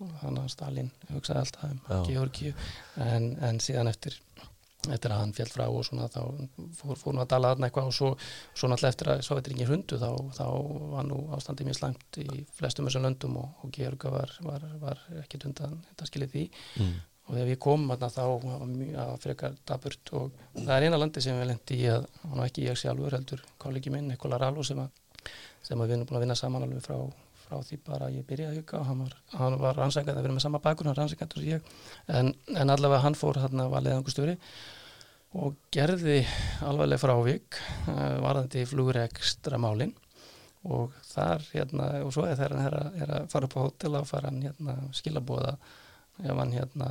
[0.00, 2.06] og þannig að Stalin hugsaði alltaf um.
[2.08, 2.54] Georgi
[3.04, 4.16] en, en síðan eftir
[4.94, 6.20] eftir að hann fjall frá og svona þá
[6.78, 8.12] fór, fór nú að dala þarna eitthvað og svo,
[8.52, 10.46] svo náttúrulega eftir að Sovjetríkjana hrundu þá, þá
[10.94, 15.04] var nú ástandið mjög slæmt í flestum þessum löndum og, og Georga var, var, var
[15.22, 16.44] ekkit undan þetta skilið því
[16.82, 16.92] mm.
[17.26, 21.02] og þegar við komum þarna þá var mjög að frekar daburt og það er eina
[21.02, 24.40] landi sem við lendi í að, hann var ekki ég sjálfur heldur kollegi minn, Nikola
[24.42, 24.94] Rallo sem að
[25.66, 26.98] sem við erum búin að vinna saman alveg frá,
[27.46, 30.46] frá því bara ég byrjaði huga og hann var, hann var rannsækjað að vera með
[30.46, 31.70] sama bakur, hann rannsækjað sem ég
[32.18, 34.36] en, en allavega hann fór hann var leiðangustjóri
[35.36, 36.20] og gerði
[36.66, 37.58] alveglega frávik
[37.90, 39.94] uh, varðandi flugurekstra málinn
[40.66, 43.98] og þar hérna og svo er þegar hann er að, að fara upp á hótel
[44.00, 45.52] og fara hann hérna skilabóða
[46.24, 46.88] ef hann hérna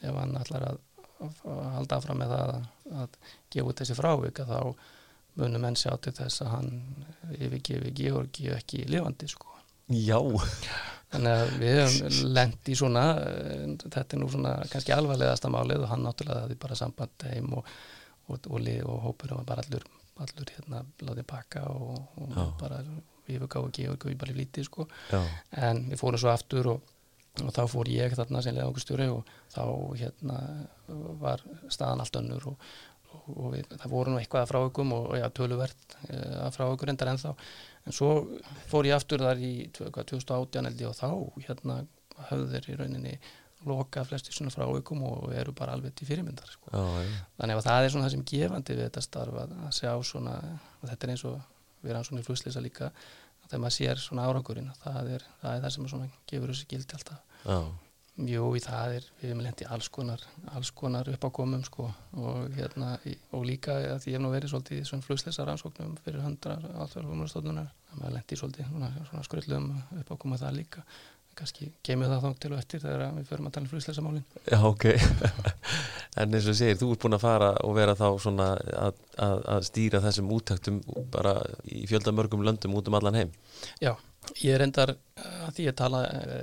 [0.00, 0.80] ef hann ætlar að,
[1.26, 2.64] að halda áfram með það að,
[3.02, 3.20] að
[3.52, 4.88] gefa út þessi frávik að þá
[5.40, 6.70] munum enn sjá til þess að hann
[7.36, 9.59] yfirgefi Georgi ekki lifandi sko.
[9.90, 10.18] Já.
[11.10, 13.04] Þannig að við hefum lendt í svona,
[13.82, 17.72] þetta er nú svona kannski alvarlegasta málið og hann náttúrulega er bara samband heim og,
[18.30, 19.88] og, og, og hópur og bara allur,
[20.22, 22.78] allur hérna láðið pakka og, og bara
[23.26, 24.86] við hefum gáðið Georgi bara í lítið sko.
[25.10, 25.20] Já.
[25.66, 26.96] En við fórum svo aftur og
[27.38, 29.62] og þá fór ég þarna sem leðangustjóri og þá
[30.00, 30.38] hérna
[31.20, 32.70] var staðan allt önnur og,
[33.30, 36.64] og við, það voru nú eitthvað að frá ykkur og ja, töluvert eh, að frá
[36.68, 37.34] ykkur endar ennþá.
[37.88, 38.10] En svo
[38.70, 41.08] fór ég aftur þar í 2018 eldi og þá
[41.46, 41.80] hérna
[42.30, 43.14] höfðu þeir í rauninni
[43.68, 46.72] loka flesti svona frá ykkur og eru bara alveg til fyrirmyndar sko.
[46.72, 49.92] Já, þannig að það er svona það sem gefandi við þetta starf að, að sjá
[50.10, 50.36] svona
[50.80, 51.36] og þetta er eins og
[51.80, 52.90] við erum svona í fluslýsa líka
[53.50, 56.96] þegar maður sér svona árangurinn það er það, er það sem svona gefur þessi gildi
[56.96, 57.22] alltaf.
[57.44, 57.60] Já
[58.28, 61.86] Jú, það er, við hefum lendi alls konar, alls konar uppákomum sko
[62.20, 62.96] og hérna,
[63.36, 67.06] og líka að ég hef nú verið svolítið í svona flugsleisa rannsóknum fyrir hundrar alltaf
[67.06, 69.70] maður lendi svolítið svona, svona skröldum
[70.02, 70.84] uppákomu það líka.
[71.38, 74.24] Kannski kemur það þá til og eftir þegar við förum að tala um flugsleisa málin
[74.50, 74.86] Já, ok.
[76.20, 79.42] En eins og segir, þú ert búin að fara og vera þá svona að, að,
[79.54, 80.80] að stýra þessum útæktum
[81.14, 81.36] bara
[81.70, 83.30] í fjöldamörgum löndum út um allan heim.
[83.80, 83.94] Já,
[84.38, 86.00] ég er endar að því að tala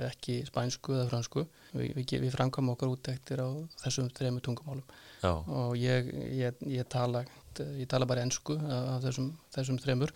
[0.09, 3.49] ekki spænsku eða fransku við, við, við framkvæmum okkar útæktir á
[3.83, 4.85] þessum þrejum tungumálum.
[5.17, 5.31] Já.
[5.33, 7.23] og ég, ég, ég tala
[7.57, 10.13] ég tala bara ennsku af þessum, þessum þremur.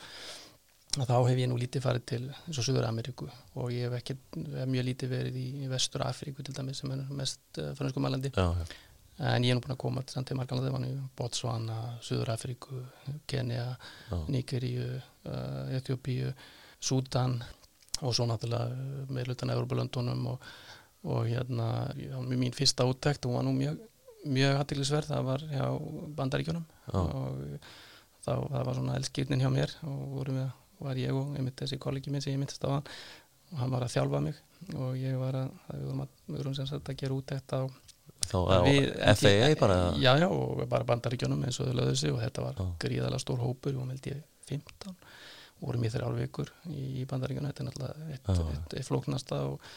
[1.00, 3.94] Og þá hef ég nú lítið farið til eins og Suður Ameríku og ég hef
[4.02, 7.70] ekki hef mjög lítið verið í, í Vestur Afríku til dæmis sem er mest uh,
[7.78, 12.34] fransku mælandi en ég er nú búin að koma til samt í marganlega Botswana, Suður
[12.34, 12.82] Afríku
[13.30, 13.70] Kenya,
[14.28, 16.34] Nigeríu uh, Etiópíu
[16.84, 17.40] Súdan
[18.02, 20.50] og svo náttúrulega meðlutan Európa-löndunum og,
[21.06, 23.80] og hérna já, mín fyrsta úttækt og var nú mjög,
[24.26, 25.66] mjög hattilisverð, það var hjá
[26.18, 26.98] bandaríkjunum já.
[26.98, 27.40] og
[28.22, 31.82] þá það var svona elskýrnin hjá mér og vorum við, var ég og einmitt þessi
[31.82, 32.90] kollegi minn sem ég myndist á hann
[33.52, 34.38] og hann var að þjálfa mig
[34.78, 37.62] og ég var að, við vorum að, við vorum sem sagt að gera á
[38.22, 38.60] Þá á
[39.18, 39.78] FAA bara?
[40.00, 43.42] Já, já, og bara bandaríkjunum eins og þau lögðu sig og þetta var gríðalega stór
[43.42, 44.94] hópur og held ég 15
[45.62, 49.67] vorum í þrjálf vikur í bandaríkjana þetta er náttúrulega eitt, eitt, eitt, eitt flóknasta og,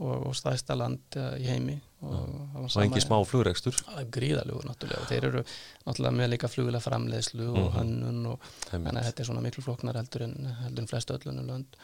[0.00, 1.78] og, og staðista land í heimi.
[2.00, 3.76] Og, og engi smá flugregstur
[4.12, 5.04] gríðalugur náttúrulega.
[5.04, 5.42] Og þeir eru
[5.86, 7.78] náttúrulega með líka flugulega framleiðslu og mm -hmm.
[7.78, 11.50] hönnun og þannig að þetta er svona miklu flóknar heldur en, heldur en flestu öllunum
[11.54, 11.80] lönd.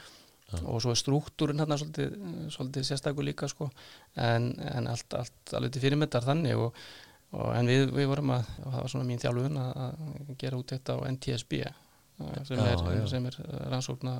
[0.47, 0.61] Já.
[0.63, 2.13] og svo er struktúrin hérna svolítið,
[2.55, 3.71] svolítið sérstakur líka sko.
[4.15, 6.77] En, en allt, allt alveg til fyrirmyndar þannig og,
[7.33, 10.95] og en við, við vorum að, það var svona mín þjálfun að gera út þetta
[10.95, 11.53] á NTSB
[12.17, 14.19] sem, já, er, er rannsókna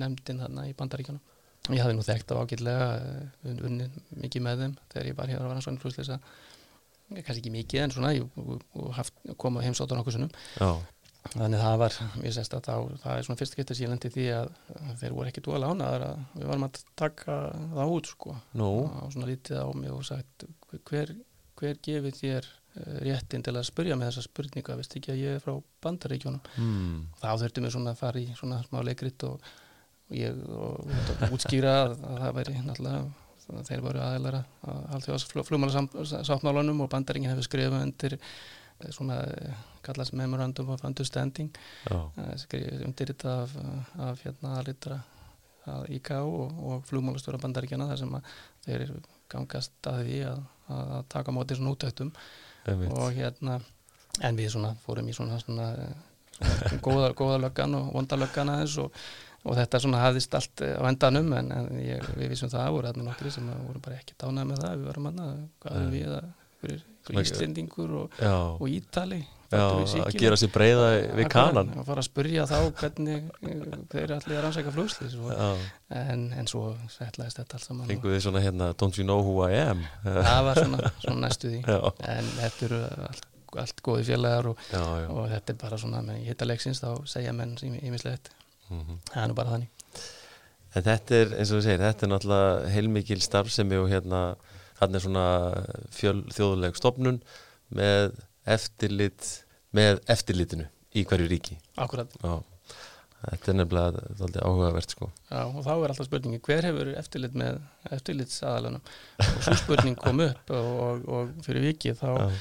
[0.00, 1.22] nefndin þarna í bandaríkjunum.
[1.74, 2.90] Ég hafði nú þekkt á ágætlega
[3.66, 3.88] unni
[4.22, 6.20] mikið með þeim þegar ég var hér á rannsóknum flúsleisa
[7.06, 8.26] kannski ekki mikið en svona ég,
[9.38, 10.32] kom á heimsóttan okkur sunnum
[11.34, 14.26] þannig það var, ég sést að það, það er svona fyrst getur síðan til því
[14.36, 14.50] að
[15.00, 17.38] þeir voru ekki dúalega ánaðar að við varum að taka
[17.72, 18.36] það út sko.
[18.58, 18.70] No.
[19.02, 20.46] og svona lítið á mig og sagt
[20.86, 21.14] hver,
[21.58, 22.50] hver gefið þér
[23.04, 26.98] réttin til að spurja með þessa spurninga veist ekki að ég er frá bandaríkjónum mm.
[27.22, 29.46] þá þurftum við svona að fara í svona smá leikrit og,
[30.10, 35.34] og ég og, og útskýra að, að það væri náttúrulega þeir voru aðeilara að allþjóðast
[35.48, 38.16] flugmálarsáttmálunum og bandaríkinn hefur skrifað undir
[38.92, 39.20] svona
[39.86, 41.52] kallast Memorandum of Understanding
[41.88, 43.54] undir þetta af,
[44.08, 44.98] af hérna aðlitra
[45.66, 48.34] að IKA og, og flugmálastöra bandaríkjana þar sem að
[48.66, 48.92] þeir
[49.32, 50.44] gangast að því að,
[50.76, 52.12] að taka mótið svona útættum
[52.72, 53.60] og hérna
[54.24, 55.70] en við svona fórum í svona, svona,
[56.40, 58.96] svona góða, góða löggan og vonda löggan aðeins og,
[59.44, 63.06] og þetta svona hafðist allt á endanum en, en ég, við vissum það voru hérna
[63.10, 66.12] nokkri sem voru bara ekki dánað með það við varum hann að, hvað erum við
[66.16, 66.28] að
[66.60, 66.84] fyrir
[67.22, 69.62] Íslendingur og, og Ítali Já,
[70.02, 71.68] að gera sér breyða við kanan.
[71.78, 73.28] að fara að spurja þá hvernig
[73.92, 75.14] þeir allir að rannsækja flugslis
[75.94, 79.38] en, en svo setlaðist þetta alls saman Fengu þið svona hérna Don't you know who
[79.46, 79.84] I am?
[80.02, 81.62] Það var svona, svona næstu því.
[81.62, 81.78] Já.
[82.16, 83.30] en þetta eru allt,
[83.62, 84.82] allt góði félagar og, já.
[85.14, 88.32] og þetta er bara svona með hittalegsins þá segja menn ímislegt
[88.68, 89.00] mm -hmm.
[89.12, 89.72] það er nú bara þannig.
[90.76, 94.22] En þetta er eins og þú segir, þetta er náttúrulega heilmikil starfsemi og hérna
[94.80, 95.26] hann er svona
[95.94, 97.22] fjöl þjóðuleg stopnun
[97.72, 99.30] með eftirlit
[99.76, 102.36] með eftirlitinu í hverju ríki Akkurat Já.
[103.26, 105.06] Þetta er nefnilega þáttið áhugavert sko.
[105.30, 107.56] Já, og þá er alltaf spurningi hver hefur eftirlit með
[107.96, 108.84] eftirlitsaðalunum
[109.24, 112.36] og svo spurning kom upp og, og, og fyrir vikið þá Já.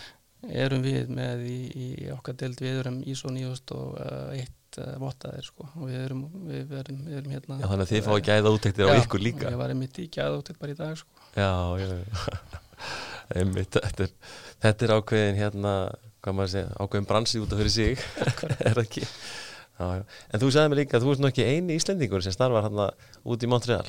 [0.65, 4.51] erum við með í, í okkar deild við erum ISO 9001
[4.83, 8.07] uh, vottaðir sko og við erum, við erum, við erum hérna Já, þannig að þið
[8.11, 11.01] fáið gæða úttektir á Já, ykkur líka Ég var einmitt í gæðóttir bara í dag
[11.01, 12.63] sko Já, já, já.
[13.33, 14.35] Einmitt, þetta, er,
[14.65, 15.73] þetta er ákveðin hérna,
[16.21, 18.05] hvað maður segja, ákveðin bransi út af fyrir sig.
[18.69, 19.05] Er ekki?
[19.75, 20.05] Já.
[20.31, 22.85] En þú sagði mig líka að þú ert nú ekki eini Íslendingur sem starfar hérna
[23.27, 23.87] út í Montreal.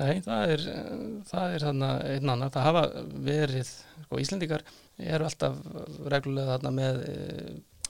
[0.00, 0.90] Nei, það er, eh,
[1.30, 2.82] það er þarna einn annar, það hafa
[3.24, 4.66] verið sko, Íslendingar
[5.14, 5.56] eru alltaf
[6.12, 7.16] reglulega þarna með e,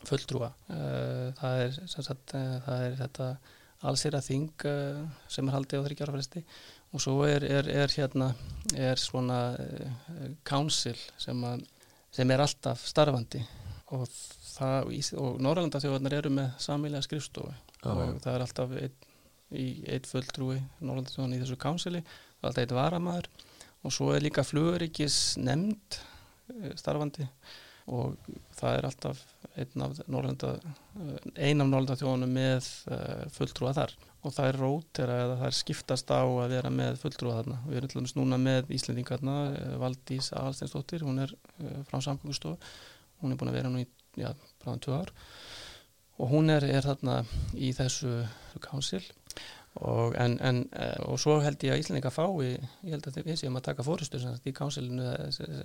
[0.06, 0.52] fulltrúa.
[0.70, 0.78] E,
[1.40, 3.28] það er sem sagt, e, það er þetta
[3.84, 4.64] allsýra þing
[5.28, 6.40] sem er haldið á þryggjára fresti
[6.94, 8.30] og svo er, er, er hérna
[8.78, 9.88] er svona e,
[10.46, 11.40] council sem,
[12.14, 13.42] sem er alltaf starfandi.
[13.94, 14.06] Og
[14.54, 17.50] það, og Norrlanda þjóðarnar eru með samilega skrifstofu.
[17.84, 19.10] Og það er alltaf einn
[19.54, 23.28] í eitt fulltrúi Norrlandsson í þessu kánsili og alltaf eitt varamæður
[23.84, 25.98] og svo er líka flugöryggis nefnd
[26.80, 27.26] starfandi.
[27.92, 28.16] Og
[28.56, 29.20] það er alltaf
[29.60, 30.56] einn af Norrlanda
[31.36, 32.70] ein Norrlanda þjóðunum með
[33.36, 37.38] fulltrúa þar og það er rótera eða það er skiptast á að vera með fulltrúa
[37.40, 37.58] þarna.
[37.68, 42.56] Við erum dæmis núna með Íslendingarna uh, Valdís Aðalsteinsdóttir, hún er uh, frá samgöngustofu,
[43.22, 43.88] hún er búin að vera nú í
[44.20, 44.30] já,
[44.64, 45.12] bráðan ár.
[46.22, 47.20] Og hún er, er þarna
[47.58, 48.22] í þessu
[48.62, 49.02] kánsil
[49.74, 52.52] og, en, en, eh, og svo held ég að Íslandika fái,
[52.86, 55.08] ég held að við séum að taka fórustu í kánsilinu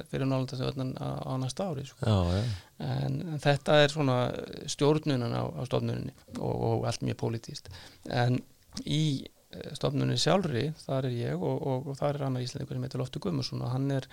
[0.09, 2.01] fyrir nálandastöðunan á, á næsta ári sko.
[2.09, 2.47] Já, já,
[2.87, 4.17] en, en þetta er svona
[4.65, 7.69] stjórnunan á, á stofnuninni og, og allt mjög pólitíst
[8.09, 8.41] en
[8.81, 13.05] í eh, stofnuninni sjálfri, þar er ég og, og, þar er annar Íslandikur sem heitir
[13.05, 14.09] Loftur Gummarsson og hann er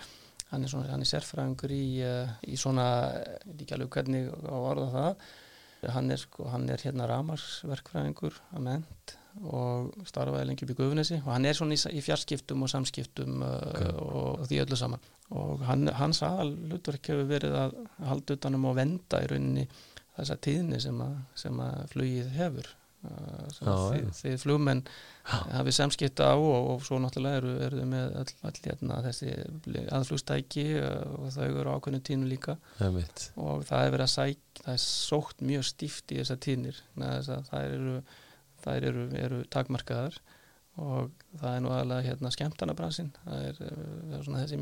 [0.52, 1.84] hann er, svona, hann er sérfræðingur í,
[2.46, 2.86] í svona,
[3.56, 5.28] ekki alveg hvernig á orða það.
[5.96, 11.18] Hann er, sko, hann er hérna ramarsverkfræðingur að ment og starfaði lengi upp í Guðunesi
[11.22, 13.82] og hann er svona í, í fjarskiptum og samskiptum uh, Ok.
[14.00, 15.04] og því öllu saman
[15.36, 17.76] og hann, hans aðal hlutverk hefur verið að
[18.08, 19.68] halda utanum og venda í rauninni
[20.16, 23.76] þessa tíðni sem að, sem að flugið hefur uh, sem já.
[23.92, 24.82] þið, þið flugmenn
[25.26, 29.32] hafið samskipta á og, og svo náttúrulega eru, eru þau með all, all hérna, þessi
[29.98, 33.02] aðflugstæki uh, og þau eru ákveðinu tínu líka það
[33.36, 37.74] og það er verið að sæk, það er sótt mjög stíft í þessar tínir það
[37.74, 37.98] eru,
[38.64, 40.18] það eru, eru takmarkaðar
[40.76, 44.58] og það er nú aðalega hérna skemmtanabransin það er, það er svona þessi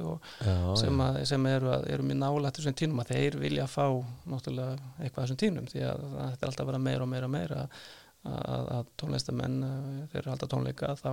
[0.00, 3.84] og Já, sem, sem eru, að, eru mjög nálægt þessum tínum að þeir vilja fá
[4.32, 7.34] náttúrulega eitthvað þessum tínum því að þetta er alltaf að vera meira og meira og
[7.34, 7.82] meira að,
[8.30, 11.10] að, að tónlistamenn uh, þeir eru alltaf tónleika þá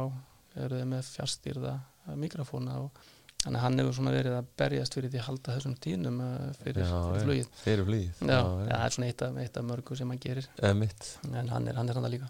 [0.64, 1.76] eru þeir með fjárstýrða
[2.24, 3.04] mikrofóna og
[3.44, 6.50] þannig að hann hefur svona verið að berjast fyrir því að halda þessum tínum uh,
[6.62, 7.24] fyrir, Já, fyrir já.
[7.28, 7.48] flugið.
[7.64, 10.22] Þeir eru flýð Já, já, það er svona eitt af, eitt af mörgu sem hann
[10.24, 10.50] gerir.
[10.80, 12.30] Mitt en hann er hann er líka.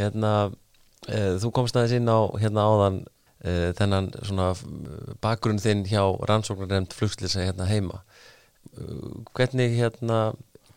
[0.00, 0.34] Hérna,
[1.06, 3.00] e, þú komst aðeins inn á hérna áðan
[3.42, 4.52] e, þennan svona
[5.24, 8.00] bakgrunn þinn hjá rannsóknarnefnd flugslýsa hérna heima.
[9.34, 10.20] Hvernig hérna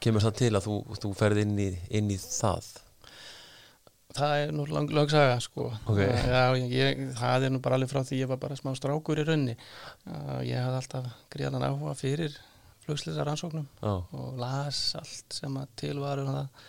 [0.03, 2.73] kemur það til að þú, þú ferð inn í, inn í það
[4.13, 5.71] Það er nú lang, lang saga sko.
[5.89, 5.99] Ok.
[6.03, 9.25] Já, ég, það er nú bara alveg frá því ég var bara smá strákur í
[9.25, 9.55] raunni
[10.45, 12.35] Ég hafði alltaf gríðan áhuga fyrir
[12.83, 16.67] flugslýsa rannsóknum Já, og las allt sem að til var um það.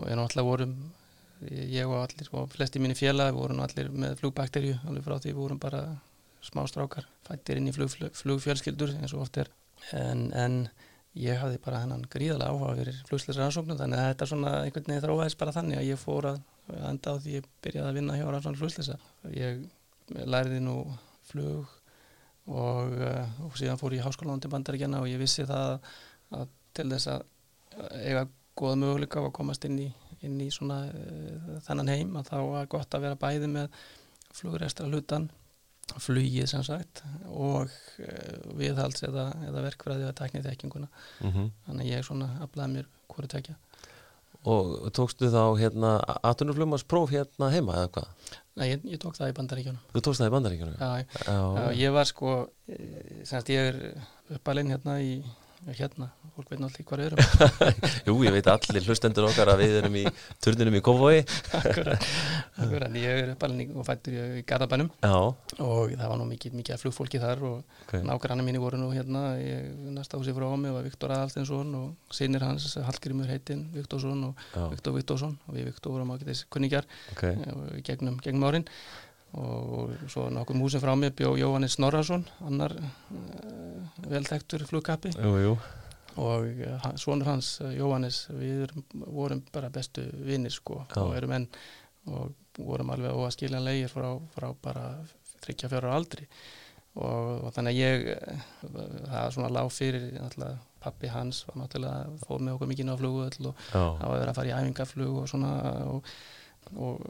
[0.00, 0.76] Og ég náttúrulega vorum
[1.50, 5.60] ég og allir og flesti mínu félag vorum allir með flugbakterju alveg frá því vorum
[5.60, 5.82] bara
[6.44, 9.50] smá strákar fættir inn í flug, flug, flugfjölskyldur eins og oft er.
[9.96, 10.62] En, en
[11.18, 15.04] ég hafði bara hennan gríðalega áhuga fyrir flugsleisa rannsóknum þannig að þetta svona einhvern veginn
[15.04, 16.40] þróaðist bara þannig að ég fór að
[16.90, 18.96] enda á því ég byrjaði að vinna hjá rannsóknum flugsleisa
[19.34, 19.62] ég
[20.10, 20.76] læriði nú
[21.30, 21.68] flug
[22.50, 25.78] og, uh, og síðan fór ég í háskólanum til bandaríkjana og ég vissi það
[26.34, 27.26] að til þess að
[28.00, 28.26] eiga
[28.58, 29.88] góða möguleika á að komast inn í,
[30.26, 33.78] inn í svona uh, þennan heim að þá var gott að vera bæði með
[34.34, 35.30] flugrestra hlutan
[35.98, 41.90] flugið sem sagt og uh, viðhalds eða, eða verkfræði eða teknið þekkinguna mm þannig að
[41.92, 43.56] ég svona aflaði mér hvori tekja
[44.48, 45.90] og tókstu þá hérna
[46.24, 48.38] aðtunuflumarspróf hérna heima eða hvað?
[48.60, 50.78] Nei, ég, ég tók það í bandaríkjónum Þú tókst það í bandaríkjunum?
[50.80, 50.90] Já,
[51.26, 52.32] Já, Já, ég var sko
[52.68, 53.78] eh, semst ég er
[54.36, 55.20] uppalinn hérna í
[55.68, 57.18] hérna, fólk veit náttúrulega hvað við erum.
[58.08, 60.04] Jú, ég veit allir hlustendur okkar að við erum í
[60.42, 61.18] turninum í Kófói
[61.58, 62.06] akkurat,
[62.56, 64.88] akkurat, ég er uppalinn og fættur í, Garðabænum.
[65.04, 65.14] Já,
[65.60, 67.94] og það var nú mikið, mikið flugfólki þar og ok.
[68.08, 69.68] nágrannar mínu voru nú hérna ég,
[69.98, 74.64] næsta húsi frá mig var Viktor Aðalsteinsson og sinir hans Hallgrimur heitinn Viktorsson og Já,
[74.72, 77.24] Viktor Viktorsson og við Viktor vorum ágætis kunningjar ok.
[77.28, 78.68] eh, gegnum, gegnum árin
[79.38, 85.52] og svo nokkur músin frá mér bjó Jóhannes Snorrason annar uh, velþektur flugkappi Jú, jú.
[86.20, 88.72] Og uh, svonur hans, uh, Jóhannes við
[89.06, 91.02] vorum bara bestu vinnir sko Já.
[91.04, 91.46] og erum enn
[92.10, 94.86] og vorum alveg óaskiljanlegir frá, frá bara
[95.44, 96.26] þryggja fjórar aldri.
[96.98, 98.40] Og, og þannig að ég eh,
[99.06, 103.50] það svona lág fyrir náttúrulega pappi hans var náttúrulega fóð með okkur mikið á flugvöll
[103.50, 105.50] og það var að vera að fara í æfingaflug og svona
[105.92, 106.08] og,
[106.76, 107.00] og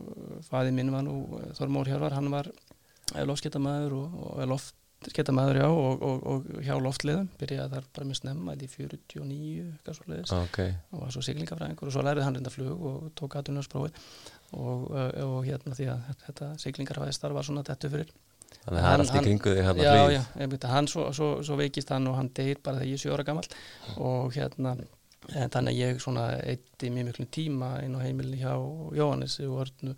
[0.48, 1.16] fæði minn var nú
[1.58, 2.48] Þormór Hjörvar, hann var
[3.26, 8.54] loftskettamæður og, og loftskettamæður já og, og, og hjá loftliðum byrjaði þar bara með snemma
[8.54, 9.38] í 49
[9.74, 10.58] eitthvað svo leiðis ok,
[10.92, 13.92] og var svo siglingafræðingur og svo lærði hann reynda flug og tók aðtunarsprófi
[14.52, 14.90] og,
[15.46, 18.08] hérna því að þetta siglingarfæðistar var svona þetta fyrir.
[18.64, 20.72] Þannig að það er allt í hann- kringu þig hérna já, já, ég veit að
[20.74, 23.26] hann svo, svo, svo veikist hann og hann deyr bara þegar ég er sjö ára
[23.28, 23.46] gammal
[23.96, 24.72] og hérna
[25.36, 28.54] en þannig að ég svona eitti mjög miklu tíma inn á heimilin hjá
[28.96, 29.94] Jóhannesi og Örnu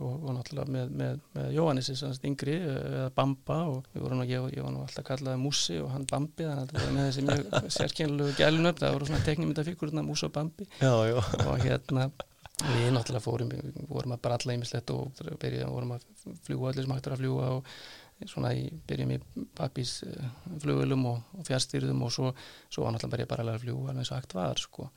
[0.00, 4.22] og, og náttúrulega með, með, með Jóhannesi sem sagt yngri eða Bamba og við vorum
[4.22, 6.96] nú, ég, ég var nú alltaf kallaði Mussi og hann Bambi þannig að þetta var
[6.96, 10.68] með þessi mjög sérkennilegu gælunöfn það voru svona teknimyndafíkurna Mussi og Bambi.
[10.80, 12.10] Já, já, og hérna
[12.60, 16.08] við náttúrulega fórum, við vorum að bralla ímislegt og byrjuðum, vorum að
[16.46, 17.70] fljúa allir sem hægt er að fljúa og
[18.28, 19.18] svona í, byrjum í
[19.56, 20.00] pappís
[20.62, 22.32] flugulum og, og fjárstýrðum og svo,
[22.68, 24.60] svo var náttúrulega bara ég bara að læra að fljúa alveg eins og hægt var
[24.60, 24.88] sko.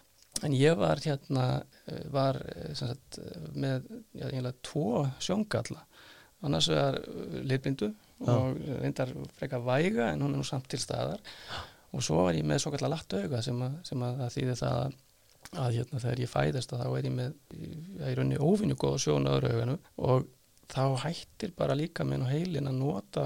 [0.42, 1.46] En ég var hérna,
[1.88, 3.86] eh, var eh, sem sagt eh, með,
[4.18, 5.86] já, eiginlega tvo sjóngalla,
[6.44, 11.22] annars vegar eh, litblindu og reyndar frekar væga en hún er nú samt til staðar.
[11.94, 14.78] Og svo var ég með svo kallar lagt auga sem að, sem að þýði það
[14.84, 15.02] að
[15.60, 18.96] að hérna þegar ég fæðist að þá er ég með ég er raunni óvinni góð
[19.04, 20.30] sjón á öðru auganu og
[20.74, 23.26] þá hættir bara líka minn og heilin að nota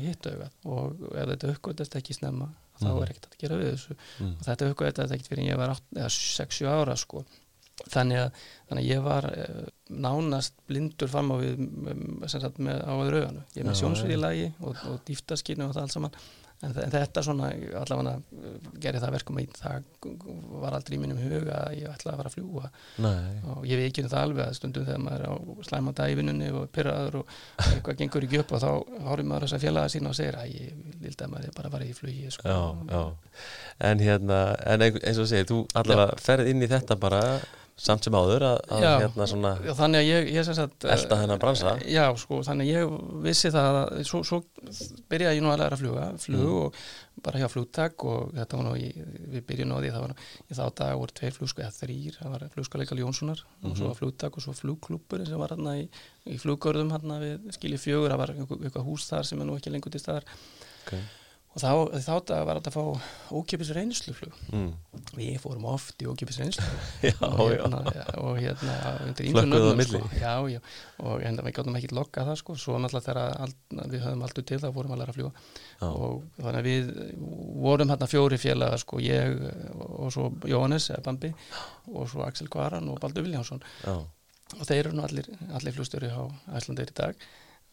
[0.00, 2.48] hitt augað og ef þetta uppgötast ekki snemma
[2.80, 3.02] þá Mhm.
[3.02, 3.94] er ekkert að gera við þessu.
[4.20, 4.32] Mm.
[4.38, 7.24] og þetta uppgötast ekkert fyrir en ég var 6-7 ára sko.
[7.92, 8.30] Þannig að,
[8.70, 12.92] þannig að ég var eh, nánast blindur fram á við mm, sem sagt með á
[12.96, 13.42] öðru auganu.
[13.56, 16.16] Ég með Já, sjónsvið í lagi og, og dýftaskinu og það allt saman
[16.64, 17.48] en, þe- en þetta svona
[17.82, 19.88] allavega uh, gerði það verkum að það
[20.62, 22.70] var aldrei í mínum huga að ég ætlaði að fara að fljúa
[23.04, 25.34] nei, og ég veikinu það alveg að stundum þegar maður er á
[26.20, 27.34] vinnunni og pyrraður og
[27.66, 28.70] eitthvað gengur ekki upp og þá
[29.10, 31.84] horfum maður þess að félaga sína og segir að ég vildi að maður bara fara
[31.90, 32.48] í flugi sko.
[32.48, 32.60] já,
[32.96, 33.04] já.
[33.90, 37.20] En hérna, en ein- eins og segir, þú allavega ferð inn í þetta bara
[37.76, 38.92] samt sem áður að, að Já.
[39.02, 42.70] hérna svona Já, þannig að ég, ég sem sagt elda þennan bransa Já, sko, þannig
[42.70, 42.94] að ég
[43.26, 44.38] vissi það að svo, svo
[45.12, 46.54] byrjaði ég nú að læra að fluga flug Mm.
[46.62, 48.88] og bara hjá flugtak og þetta var nú, í,
[49.34, 52.32] við byrjum á því það var í þá dag voru tveir flugsko eða þrýr, það
[52.36, 53.76] var flugskoleikal Jónssonar og Mhm.
[53.76, 55.88] svo var flugtak og svo flugklúpur sem var hann í,
[56.32, 59.56] í fluggörðum hann við skilji fjögur, það var eitthvað, eitthvað hús þar sem er nú
[59.60, 60.24] ekki lengur til staðar
[60.86, 61.00] okay.
[61.56, 61.70] Og þá,
[62.04, 64.66] þá var þetta að fá ókipis reynsluflug mm.
[65.16, 66.64] við fórum oft í ókipis reynslu.
[67.06, 67.78] Já, og já, hérna,
[68.20, 68.74] og hérna
[69.16, 70.00] Flökkuðu á milli.
[70.02, 70.10] sko.
[70.20, 70.60] já, já,
[71.00, 74.46] og en við gáttum ekki lokka það sko, svo náttúrulega þegar al- við höfum aldur
[74.50, 75.32] til þá vorum að læra að fljúa
[75.80, 75.88] Já.
[75.88, 76.92] og þannig að við
[77.64, 79.40] vorum hérna fjóri félaga sko, ég
[79.86, 81.32] og svo Jóhannes Bambi
[81.88, 83.96] og svo Axel Kvaran og Baldur Viljánsson já,
[84.60, 86.22] og þeir eru nú allir, allir flugstjóri á
[86.60, 87.16] Æslandir í dag.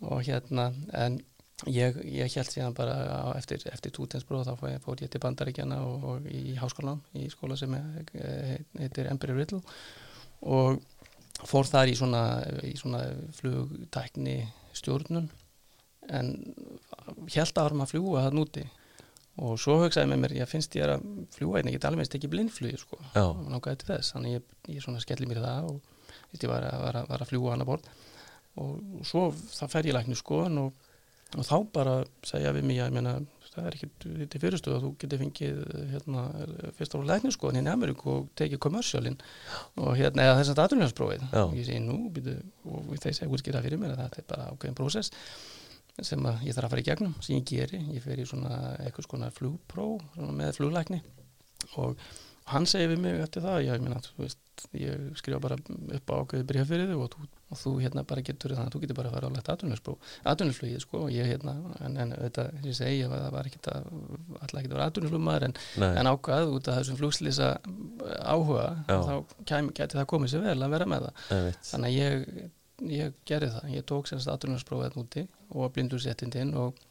[0.04, 1.20] Og hérna en
[1.72, 5.22] ég, ég held síðan bara á, eftir, eftir tútensbróð þá fór ég, fór ég til
[5.24, 9.62] Bandaríkjana og, og í háskólan í skóla sem eh, heitir Embry Riddle.
[10.44, 10.82] Og
[11.48, 12.24] fór þar í svona,
[12.68, 13.04] í svona
[13.40, 14.38] flugtækni
[14.76, 15.30] stjórnun
[16.14, 16.32] en
[17.32, 18.64] held að varum að fljúa það núti
[19.44, 22.30] og svo hugsaði með mér, ég finnst ég að fljúa einn, ég get alveg ekki
[22.30, 23.00] blindflugi sko.
[23.18, 24.14] Og langaði til þess.
[24.14, 24.44] Þannig ég,
[24.76, 27.64] ég svona skelli mér það og ég var að, var að, var að fljúa hann
[27.66, 27.90] að bort
[28.62, 30.90] og svo það fer ég læknu skoðan og,
[31.38, 33.16] og þá bara segja við að ég meina
[33.54, 35.60] það er ekkit til fyrirstöðu að þú getur fengið
[35.92, 36.22] hérna,
[36.78, 39.18] fyrst ára læknu skoðan hérna í Ameríku og tekið kommersjálin
[39.78, 42.34] og hérna, eða þess að aðrunarsprófið og ég segi nú, býtu,
[42.66, 45.14] og þeir segja útskýra fyrir mér að þetta er bara ákveðin prósess
[46.02, 49.06] sem ég þarf að fara í gegnum sem ég geri, ég fer í svona eitthvað
[49.06, 51.04] skona flugpró svona með fluglækni.
[51.78, 52.00] Og
[52.50, 54.40] hann segir við mig eftir það, já, ég meina, þú veist
[54.78, 58.24] ég skrifa bara upp á ákveði bréf fyrir þig og þú, og þú hérna bara
[58.26, 59.52] getur þannig að þú getur bara að fara á lett
[60.34, 61.54] atvinnusflugið sko, og ég hérna,
[61.86, 63.88] en, en þetta ég segi, ég var, það var ekkit að
[64.40, 65.56] alltaf ekkit að vera atvinnusflugmaður en,
[65.90, 67.50] en ákvað út af þessum flugslýsa
[68.24, 68.98] áhuga, Já.
[69.10, 71.24] þá kem, geti það komið sér vel að vera með það.
[71.38, 71.70] Einmitt.
[71.70, 72.50] Þannig að ég,
[72.94, 73.70] ég gerði það.
[73.78, 76.82] Ég tók semst aðrunarsprófið þetta úti og blindurséttindin og,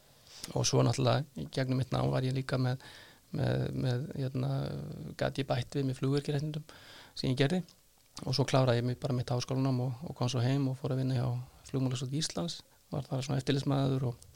[0.53, 2.81] og svo náttúrulega gegnum mitt ná var ég líka með,
[3.35, 4.51] með, með hérna,
[5.19, 6.65] gæti bætt við með flugverkiréttindum
[7.15, 7.63] sem ég gerði.
[8.23, 10.93] Og svo kláraði ég mig bara mitt háskólanum og, og kom svo heim og fór
[10.93, 11.27] að vinna hjá
[11.69, 12.61] flugmálasótt Íslands.
[12.93, 14.27] Var þar svona eftirlismæður og,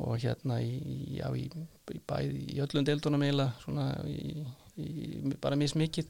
[0.00, 1.46] og hérna í, já, í,
[1.92, 4.46] í bæði í öllum deildunum eiginlega svona í,
[5.42, 6.08] bara mismikið.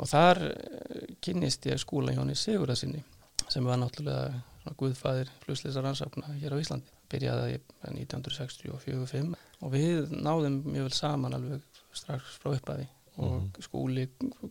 [0.00, 3.02] Og þar eh, kynnist ég skúla Jóni Sigurðarsinni
[3.50, 6.96] sem var náttúrulega guðfæðir flugsleisa rannsókna hér á Íslandi.
[7.10, 12.86] Byrjaði ég 1964-5 og við náðum mjög vel saman alveg strax frá upphafi
[13.20, 13.50] og Mhm.
[13.66, 14.06] skúli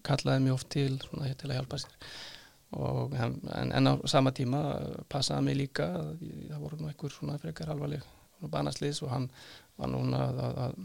[0.06, 1.96] kallaði mig oft til svona, til að hjálpa sér.
[2.72, 4.60] Og, en, en á sama tíma
[5.10, 8.04] passaði mig líka það voru nú einhver svona frekar alvarleg
[8.46, 9.30] banasliðs og hann
[9.78, 10.76] var núna að, að, að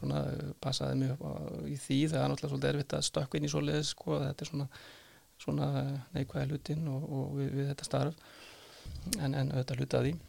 [0.00, 0.20] svona
[0.60, 1.10] passaði mig
[1.72, 1.98] í því.
[2.12, 4.68] Það er náttúrulega svolítið erfitt að stökka inn í svoleiðis sko, þetta er svona,
[5.40, 5.70] svona
[6.14, 8.14] neikvæði hlutin og, og við, við þetta starf.
[9.18, 10.20] En, en auðvitað hlutaði því.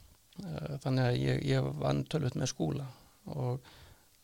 [0.82, 2.88] Þannig að ég, ég vann tölvöld með skúla
[3.36, 3.59] og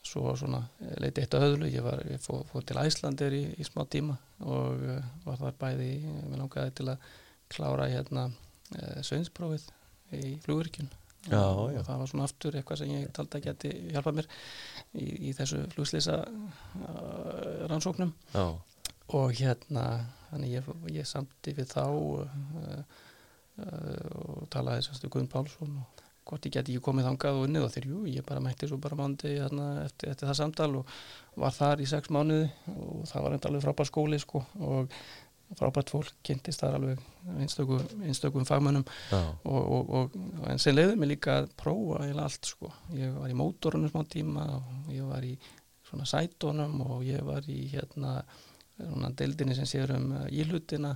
[0.08, 0.62] svo svona
[1.02, 4.18] leiti eitt að öðlu ég, var, ég fór, fór til Æslandir í, í smá tíma
[4.46, 5.90] og uh, var þar bæði
[6.30, 7.10] mér langaði til að
[7.52, 9.68] klára hérna uh, sveinsprófið
[10.18, 10.90] í flugurkjun
[11.36, 14.30] og, og það var svona aftur eitthvað sem ég taldi að geti hjálpað mér
[14.94, 18.14] í, í þessu flugslýsa uh, rannsóknum.
[18.32, 18.46] Já,
[19.18, 19.84] og hérna
[20.30, 22.28] þannig ég, ég samti við þá og
[24.54, 25.97] talaði sérstu Guðn Pálsson og
[26.28, 28.80] hvort ég geti ekki komið þangað og unnið og þegar jú, ég bara mætti svo
[28.84, 30.98] bara mándi eftir, eftir það samtal og
[31.38, 34.98] var þar í sex mánuði og það var enda alveg frábær skóli sko og
[35.56, 37.04] frábært fólk kynntist þar alveg
[37.40, 40.18] einstökum, einstökum fagmönnum og, og, og,
[40.52, 42.72] en sem leiði mig líka að prófa allt sko.
[42.96, 45.38] Ég var í mótorunum smá tíma og ég var í
[45.88, 48.20] svona sætonum og ég var í hérna
[48.78, 50.94] svona deildinni sem séður um uh, íhlutina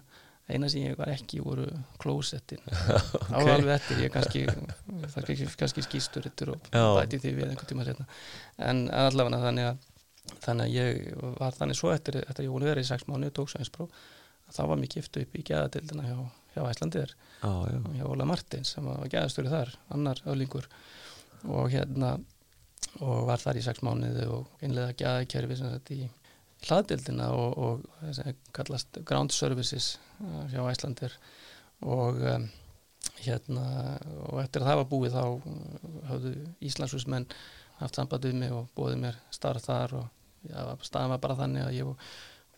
[0.52, 1.68] eina sem ég var ekki voru
[2.02, 2.62] klósettin
[3.30, 7.72] þá var alveg eftir ég kannski það kannski, kannski skýstur og bæti því við einhvern
[7.74, 8.08] tíma setna
[8.70, 9.88] en allavega þannig að
[10.46, 13.52] þannig að ég var þannig svo eftir að ég voru verið í sex mánu tók
[13.52, 13.90] sænspró
[14.52, 16.18] þá var mér gift upp í geðadeildina hjá,
[16.56, 17.52] hjá Æslandir já.
[17.96, 20.68] hjá Óla Martins sem var gæðastöru þar, annar öðlingur.
[21.48, 22.18] Og hérna
[23.02, 26.10] og var þar í sex mánuði og einlega gæðakerfi sem þetta í
[26.68, 31.16] hlaðdildina og, og sem kallast ground services uh, hjá Æslandir
[31.82, 32.50] og um,
[33.22, 33.66] hérna
[34.28, 36.36] og eftir að það var búið þá uh, höfðu
[36.70, 37.30] Íslandshúsmenn
[37.82, 40.06] haft samband við mig og bóðið mér starf þar og
[40.46, 42.06] já, staðan var bara þannig að ég og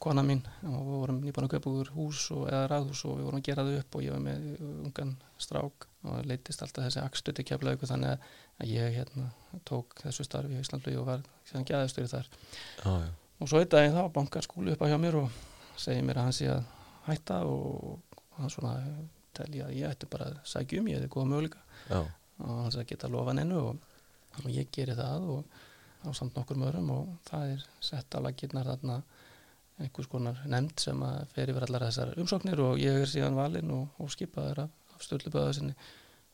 [0.03, 3.27] kona mín og við vorum nýbúin að kaupa úr hús og, eða ræðhús og við
[3.29, 4.47] vorum að gera þau upp og ég var með
[4.83, 8.27] ungan strák og leitist alltaf þessi akstuti keflaugu þannig
[8.59, 9.29] að ég hérna
[9.63, 13.11] tók þessu starfi í Íslandlu og var síðan gæðastöri þar já, já.
[13.39, 15.41] Og svo einn daginn þá bankar skúli upp á hjá mér og
[15.79, 16.63] segir mér að hann sé að
[17.07, 18.75] hætta og hann svona
[19.33, 21.63] telja að ég ætti bara að sækja um ég hefði góða möguleika.
[21.89, 21.99] Já.
[22.43, 23.83] og hann sagði geta lofa nennu og,
[24.41, 25.59] og ég geri það og
[26.03, 29.01] á samt nokkur mörum og það er sett á lakirnar þarna
[29.81, 33.71] einhvers konar nefnd sem að fer yfir allar þessar umsóknir og ég er síðan valinn
[33.73, 35.75] og, og skipaður af, af stjórnluböða sinni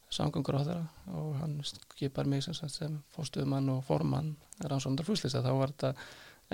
[0.09, 4.33] samgöngur á þeirra og hann skipar mig sem, sem fórstuðumann og formann
[4.65, 5.93] rannsóknar fúslýsa þá var þetta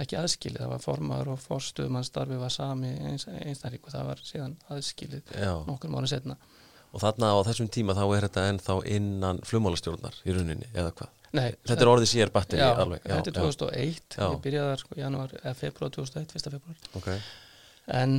[0.01, 4.23] ekki aðskilið, það var formaður og fórstuðumann starfi var sami eins, einstakling og það var
[4.27, 5.53] síðan aðskilið já.
[5.69, 6.35] nokkur mánu setna
[6.95, 11.09] Og þarna á þessum tíma þá er þetta ennþá innan flugmálastjórnar í rauninni, eða hvað?
[11.35, 13.01] Nei, Þetta er orðið sér batteri já, alveg.
[13.03, 14.27] þetta er 2001 Já.
[14.31, 16.53] ég byrjaði þar sko, janúar, eða februar 2001 1.
[16.53, 17.09] februar, Ok,
[17.93, 18.15] en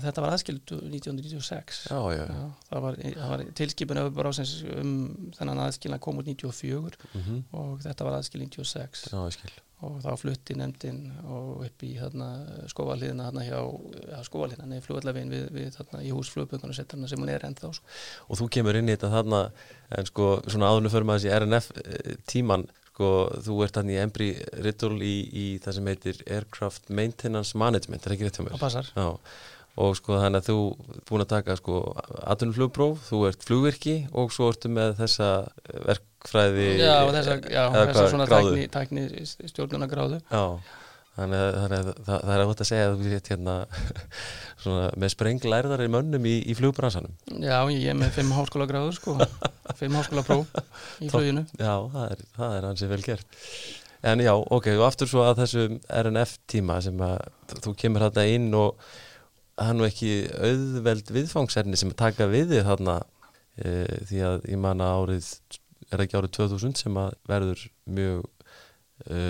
[0.00, 2.44] þetta var aðskild 1996 já, já, já.
[2.70, 2.96] Það var,
[3.32, 4.94] var tilskipun öfubráðsins um
[5.36, 9.52] þennan aðskilna kom út 94 Mm og þetta var aðskil 96 Já, ég skil.
[9.82, 11.90] og þá flutti nefndin og upp í
[13.44, 13.58] hjá,
[14.08, 17.72] já skóvalíðina, nei flugvallavegin við, við þarna í hús flugbökunum settarna sem hún er ennþá
[17.74, 17.84] sko.
[18.28, 19.42] Og þú kemur inn í þetta þarna,
[19.98, 23.08] en sko, svona áðurnu fyrir maður þessi RNF eh, tíman, sko,
[23.46, 24.28] þú ert þarna í Embry
[24.64, 28.92] Riddle í, í það sem heitir Aircraft Maintenance Management, er ekki rétt hjá mér?
[28.92, 29.08] Já,
[29.82, 30.56] og sko þannig að þú
[30.92, 31.78] ert búin að taka sko
[32.28, 35.30] atvinnuflugpróf, þú ert flugvirki og svo ertu með þessa
[35.88, 38.66] verkfræði Já, og þessa, já, þessa svona gráðu.
[38.68, 40.44] tækni, tækni stjórnunagráðu Já,
[41.18, 43.56] þannig að, þannig að það, það er átt að segja að þú sétt hérna
[44.62, 47.14] svona, með sprenglærðar í mönnum í, í flugbransanum.
[47.42, 49.18] Já, ég er með fimm háskóla gráður sko,
[49.80, 50.58] fimm háskóla próf
[51.02, 53.40] í fluginu Já, það er, það er hansi vel gert.
[54.02, 57.20] En já, ok, og aftur svo að þessu RNF tíma sem að
[57.62, 58.80] þú kemur hérna inn og
[59.52, 60.12] það er nú ekki
[60.48, 62.96] auðveld viðfangsefni sem taka við þig þarna
[63.60, 63.74] e,
[64.08, 65.28] því að ég man að árið,
[65.92, 67.62] er ekki árið 2000 sem að verður
[67.98, 68.26] mjög
[69.06, 69.20] e,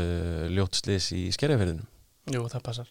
[0.53, 1.89] ljótt slis í skerjafyrðinum
[2.31, 2.91] Jú, það passar.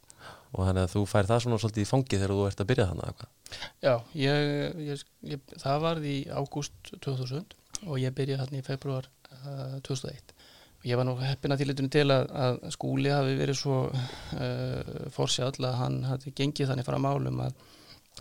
[0.52, 2.88] Og þannig að þú fær það svona svolítið í fangi þegar þú ert að byrja
[2.90, 3.60] þannig eitthvað.
[3.86, 7.56] Já, ég, ég, ég, það varð í ágúst 2000
[7.88, 10.34] og ég byrjaði hann í februar uh, 2001
[10.82, 14.92] og ég var nú heppin að þýlitunni til að, að skúli hafi verið svo uh,
[15.16, 17.56] forsjáll að hann hafi gengið þannig frá málum að,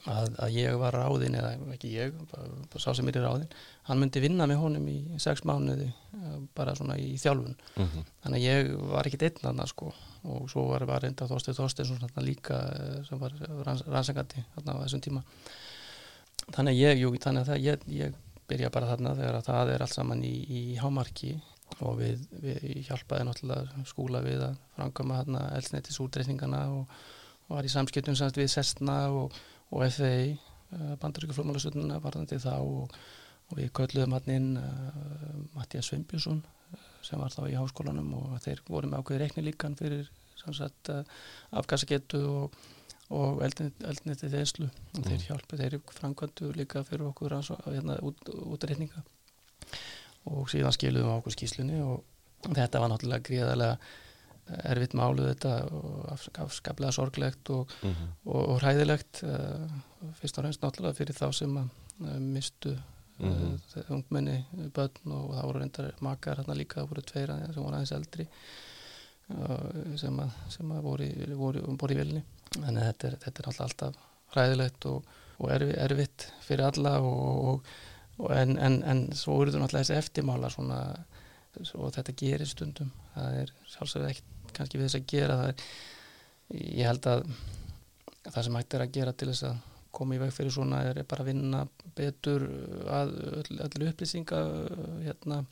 [0.07, 3.51] að, að ég var ráðinn eða ekki ég, bara, sá sem er í ráðinn
[3.91, 7.57] hann myndi vinna með honum í sex mánuði uh, bara svona í þjálfun.
[7.75, 8.09] Mm -hmm.
[8.23, 9.93] þannig að ég var ekkit einn þarna sko.
[10.31, 13.33] Og svo var, var reynda Þorstein þarna líka eh, sem var
[13.65, 15.23] ranns, rannsengandi þarna á þessum tíma.
[16.53, 18.19] Þannig að ég, jú, þannig að það, ég, ég
[18.51, 21.39] byrja bara þarna þegar að það er allt saman í, í hámarki.
[21.81, 27.01] Og við, við hjálpaði náttúrulega skúla við að framkama þarna elsneitis útreikningana og,
[27.51, 29.35] var í samskiptum samst við Sestna og,
[29.71, 32.97] og FAA uh, bandaríku flugmálasönduna varðandi þá og,
[33.51, 36.43] og við kölluðum hann inn uh, Mattias Sveinbjörnsson
[37.07, 40.11] sem var þá í háskólanum og þeir voru með ákveði reikni líkan fyrir
[40.41, 41.01] samsagt uh,
[41.61, 42.61] afgasagetu og,
[43.15, 49.03] og eldniti þeislu og þeir hjálpi, þeir framkvæmdu líka fyrir okkur hérna, út, útreikninga.
[50.31, 52.05] Og síðan skiluðum við okkur skíslunni og
[52.45, 53.77] þetta var náttúrulega gríðarlega
[54.65, 58.15] erfitt málu þetta og afskaplega sorglegt og, mm -hmm.
[58.25, 59.67] og, og hræðilegt uh,
[60.21, 62.77] fyrst og reynst náttúrulega fyrir þá sem uh, mistu
[63.19, 63.93] mm -hmm.
[63.93, 64.45] ungmenni,
[64.75, 68.29] börn og það voru reyndar makar hérna líka, það voru tveir sem voru aðeins eldri
[69.97, 72.23] sem að, sem að voru, voru, voru í vilni
[72.57, 73.95] þannig að þetta er, þetta er alltaf,
[74.35, 75.05] hræðilegt og,
[75.39, 77.65] og erfi, erfitt fyrir alla og,
[78.19, 80.81] og en, en, en svo eru þetta náttúrulega þessi eftirmála svona,
[81.75, 85.51] og þetta gerir stundum það er sjálfsögðu ekkert kannski við þess að gera það.
[85.51, 85.65] Er,
[86.61, 87.25] ég held að
[88.27, 91.03] það sem hægt er að gera til þess að koma í veg fyrir svona er
[91.09, 91.65] bara að vinna
[91.99, 92.47] betur
[92.91, 93.17] að
[93.67, 94.41] allir upplýsinga
[95.07, 95.43] hérna,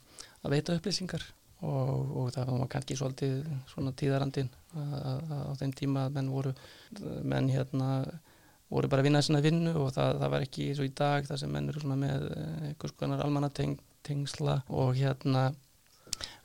[0.45, 1.27] að veita upplýsingar.
[1.59, 4.47] Og, og það var kannski svolítið svona tíðarandin
[4.79, 6.53] á þeim tíma að menn voru
[7.27, 7.89] menn hérna
[8.71, 11.27] voru bara að vinna þessuna vinnu og það, það var ekki eins og í dag
[11.27, 12.29] það sem menn eru svona með
[12.69, 15.49] einhvers konar almannatengsla og hérna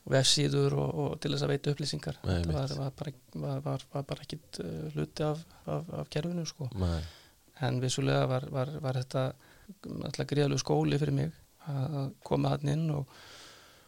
[0.10, 2.18] vefsíður og, og til þess að veita upplýsingar.
[2.28, 6.44] Nei, það var, var bara, var, var bara ekkit uh, hluti af, af, af kerfinu
[6.50, 6.68] sko.
[7.64, 11.32] En vissulega var, var þetta gríðalög skóli fyrir mig
[11.72, 13.08] að koma hann inn og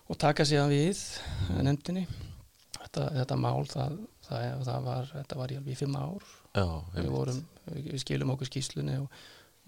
[0.06, 1.02] og taka síðan við
[1.50, 1.62] mm.
[1.66, 2.06] nefndinni.
[2.76, 3.98] Þetta, þetta mál það,
[4.28, 6.28] það, það var, þetta var í fimm ár.
[6.56, 7.40] Já, við, vorum,
[7.74, 9.22] við skilum okkur skýslunni og,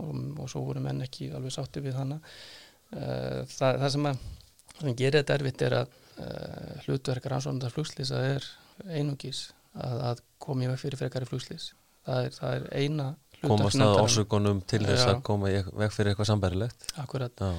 [0.04, 0.12] og,
[0.44, 2.20] og svo vorum menn ekki alveg sátti við hana.
[2.94, 4.22] Uh, það, það sem að
[4.78, 8.48] sem gerir þetta erfitt er að uh, hlutverkar ansvonandar flugslýs að er
[8.88, 11.72] einungis að, að komi veg fyrir frekari flugslýs
[12.08, 13.08] það er, það er eina
[13.44, 16.88] komast að ásökunum til þess að koma veg fyrir eitthvað sambærilegt?
[17.04, 17.44] Akkurat.
[17.44, 17.52] Já.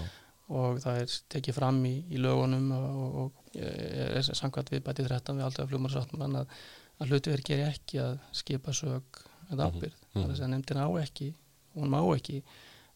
[0.58, 5.38] Og það er tekið fram í, í lögunum og, og er samkvæmt við bætið 13
[5.38, 6.54] við alltaf fljómarsáttmálan að,
[6.98, 9.20] að hlutverk gerir ekki að skipa sög
[9.52, 10.24] eða ábyrð, mm -hmm.
[10.24, 11.28] það er að nefndin á ekki
[11.76, 12.42] hún má ekki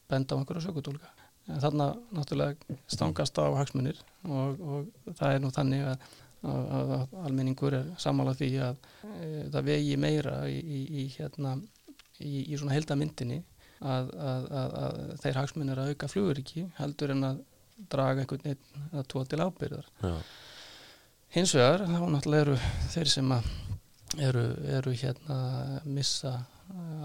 [0.09, 5.51] benda á einhverju sögutólka en þarna náttúrulega stangast á hagsmunir og, og það er nú
[5.55, 6.05] þannig að,
[6.43, 8.77] að, að almenningur er samála því að
[9.09, 11.57] e, það vegi meira í, í, í hérna
[12.23, 13.41] í, í svona heldamyndinni
[13.83, 17.43] að, að, að, að þeir hagsmunir að auka fluguriki heldur en að
[17.91, 20.15] draga einhvern einn að tóa til ábyrðar Já.
[21.35, 22.57] hins vegar þá náttúrulega eru
[22.93, 23.33] þeir sem
[24.23, 24.45] eru,
[24.77, 25.39] eru hérna
[25.89, 26.37] missa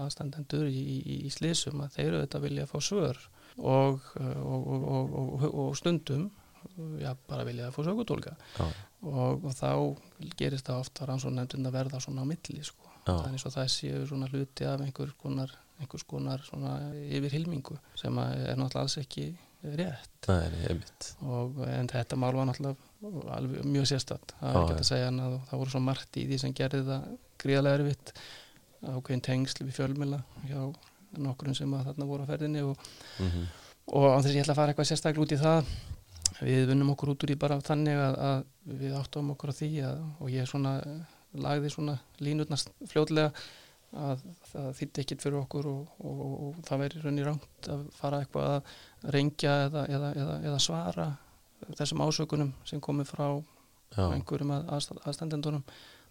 [0.04, 3.20] aðstandendur í, í, í slísum að þeir eru þetta vilja að fá svör
[3.58, 6.28] og, og, og, og stundum
[7.00, 8.34] já, bara vilja að fá sögutólka
[9.06, 9.70] og þá
[10.38, 12.90] gerist það ofta rannsóknefndin að verða svona á milli sko.
[13.06, 16.42] þannig að það séu svona hluti af einhver konar einhvers konar
[17.06, 19.28] yfir hilmingu sem er náttúrulega alls ekki
[19.62, 20.28] rétt.
[20.28, 20.76] Nei,
[21.26, 25.62] og, en þetta mál var náttúrulega mjög sérstatt það er ekki að segja að það
[25.62, 27.08] voru svo margt í því sem gerði það
[27.42, 28.12] gríðarlega erfitt
[28.82, 30.60] ákveðin tengsl við fjölmila hjá
[31.16, 32.88] nokkurinn sem að þarna voru á ferðinni og,
[33.18, 33.46] mm -hmm.
[33.92, 35.72] og á þess að ég ætla að fara eitthvað sérstaklega út í það
[36.40, 38.44] við vunnum okkur út úr í bara þannig að, að
[38.82, 40.74] við áttum okkur á því að, og ég svona
[41.38, 43.32] lagði svona línutnast fljóðlega
[43.96, 48.20] að það þýtti ekkit fyrir okkur og, og, og, það veri raunni ránt að fara
[48.20, 51.06] eitthvað að reyngja eða, eða, eða, eða svara
[51.78, 53.26] þessum ásökunum sem komið frá
[53.96, 54.04] Já.
[54.12, 55.64] einhverjum að, aðstandendunum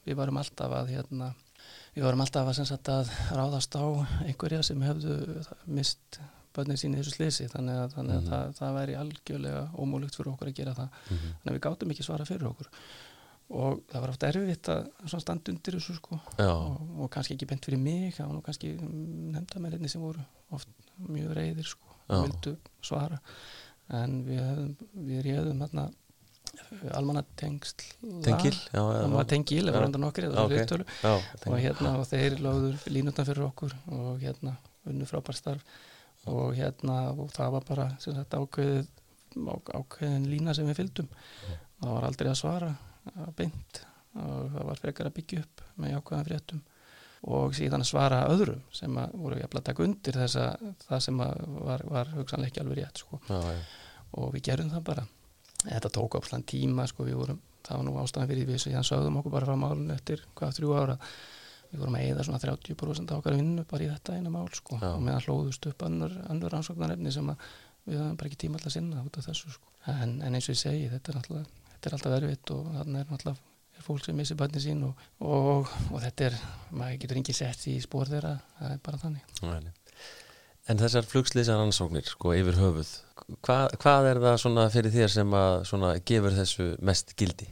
[0.07, 1.29] við varum alltaf að hérna,
[1.97, 3.85] við varum alltaf að, að ráðast á
[4.27, 5.15] einhverja sem hefðu
[5.65, 6.19] mist
[6.53, 8.31] börnið sín í þessu slisi þannig að, þannig að mm -hmm.
[8.33, 10.89] það, það væri algjörlega ómúlugt fyrir okkur að gera það.
[10.93, 11.35] Mm -hmm.
[11.41, 12.71] þannig að við gáttum ekki svara fyrir okkur.
[13.57, 14.87] Og það var ofta erfitt að
[15.17, 16.19] standa undir þessu sko.
[16.43, 18.73] Og, og kannski ekki bent fyrir mig það var nú kannski
[19.35, 20.67] nefnda með einni sem voru oft
[20.97, 23.21] mjög reyðir sko og vildu svara.
[23.89, 25.89] En við, við réðum hérna
[26.97, 27.83] almanna tengsl
[28.23, 31.51] tengil, já, já, tengil já, nokkur, okay.
[31.51, 35.75] og hérna og þeir lögður línutna fyrir okkur og hérna unnu frábær starf.
[36.27, 38.87] Og hérna og það var bara sagt, ákveðið
[39.77, 41.11] ákveðin lína sem við fylgdum.
[41.79, 42.71] Það var aldrei að svara
[43.37, 43.83] beint.
[44.17, 46.63] Og það var frekar að byggja upp með jákvæðan fréttum.
[47.27, 51.03] Og síðan að svara öðrum sem að voru jafnlega að taka undir þess að það
[51.07, 53.19] sem var, var hugsanlega ekki alveg rétt sko.
[53.27, 53.61] já, já.
[54.17, 55.05] og við gerum það bara
[55.67, 59.35] þetta tók ápslan tíma sko, vorum, það var nú ástæðan fyrir því að sögðum okkur
[59.35, 60.97] bara frá málun eftir hvað þrjú ára
[61.67, 64.79] við vorum að eða svona 30% á okkar vinnu bara í þetta eina mál sko.
[64.79, 67.33] og meðan hlóðust upp annur, annur ansóknarefni sem
[67.87, 69.73] við höfum bara ekki tíma alltaf sinna út af þessu sko.
[69.91, 73.01] en, en eins og ég segi þetta er náttúrulega þetta er alltaf erfitt og þannig
[73.01, 76.39] er náttúrulega er fólk sem missi bönni sín og, og, og þetta er,
[76.71, 79.75] maður getur ekki sett í spór þeirra, það er bara þannig Nei.
[80.67, 82.89] En þessar flugslýsar ansóknir sko yfir höfuð
[83.43, 87.47] Hva, hvað er það svona fyrir þér sem að svona gefur þessu mest gildi?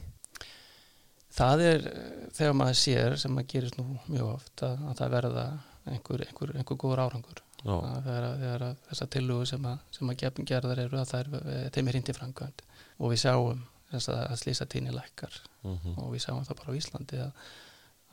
[1.36, 1.88] Það er
[2.36, 5.44] þegar maður sér sem maður gerist nú mjög oft að, að það verða
[5.86, 11.12] einhver, einhver, einhver góður árangur þegar, þessar tillugu sem að, að gefn gerðar eru að
[11.12, 12.64] það er þeim er hindi framkvæmt
[12.96, 15.98] og við sjáum þess að, að slýsa tíni lækkar Mm -hmm.
[15.98, 17.32] og við sjáum það bara á Íslandi að,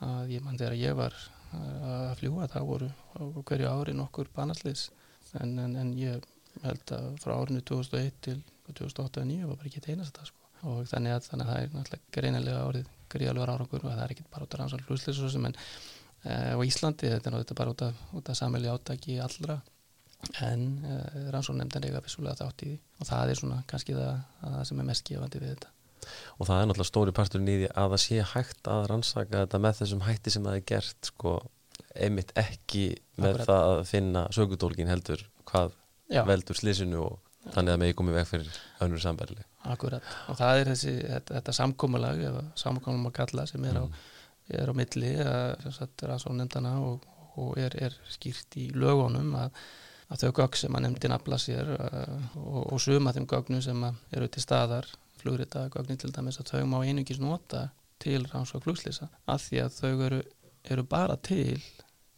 [0.00, 1.14] að ég mann þegar ég var
[1.54, 2.90] að fljúa það voru
[3.48, 4.88] hverju ári nokkur banasliðs
[5.40, 6.24] en, en, en ég
[6.62, 8.38] held að frá árinu 2001 til
[8.70, 10.50] 2008-2009 var bara ekki einast þetta sko.
[10.70, 14.14] og þannig að, þannig að það er náttúrulega greinilega orðið gríðalvegar árangur og það er
[14.14, 17.86] ekki bara út af rannsókn hluslis en e, á Íslandi þetta er þetta bara út
[17.86, 19.60] af, af samhæli átaki allra.
[20.40, 20.98] En e,
[21.34, 22.80] rannsókn nefndin eiga vissulega þátt í því.
[22.98, 25.73] Og það er svona kannski það, það sem er mest gefandi við þetta
[26.38, 29.62] og það er náttúrulega stóri parturinn í því að það sé hægt að rannsaka þetta
[29.64, 31.36] með þessum hætti sem það er gert sko,
[31.94, 32.86] einmitt ekki
[33.16, 33.50] með Akkurat.
[33.50, 35.74] það að finna sögutólkin heldur hvað
[36.12, 36.24] Já.
[36.28, 37.20] veldur slísinu og
[37.52, 41.54] þannig að megi komið veg fyrir önnur samverli Akkurat, og það er þessi, þetta, þetta
[41.56, 43.84] samkómulag eða samkómulag að kalla sem er á,
[44.60, 47.06] er á milli rannsóknendana og,
[47.40, 49.56] og er, er skýrt í lögunum að,
[50.12, 53.88] að þau gögn sem að nefndin afla sér uh, og, og suma þeim gögnum sem
[53.88, 54.90] eru til staðar
[55.24, 57.70] flugrita gögnin til dæmis að þau má einungis nota
[58.04, 60.20] til rannsókn flugslýsa af því að þau eru,
[60.70, 61.58] eru bara til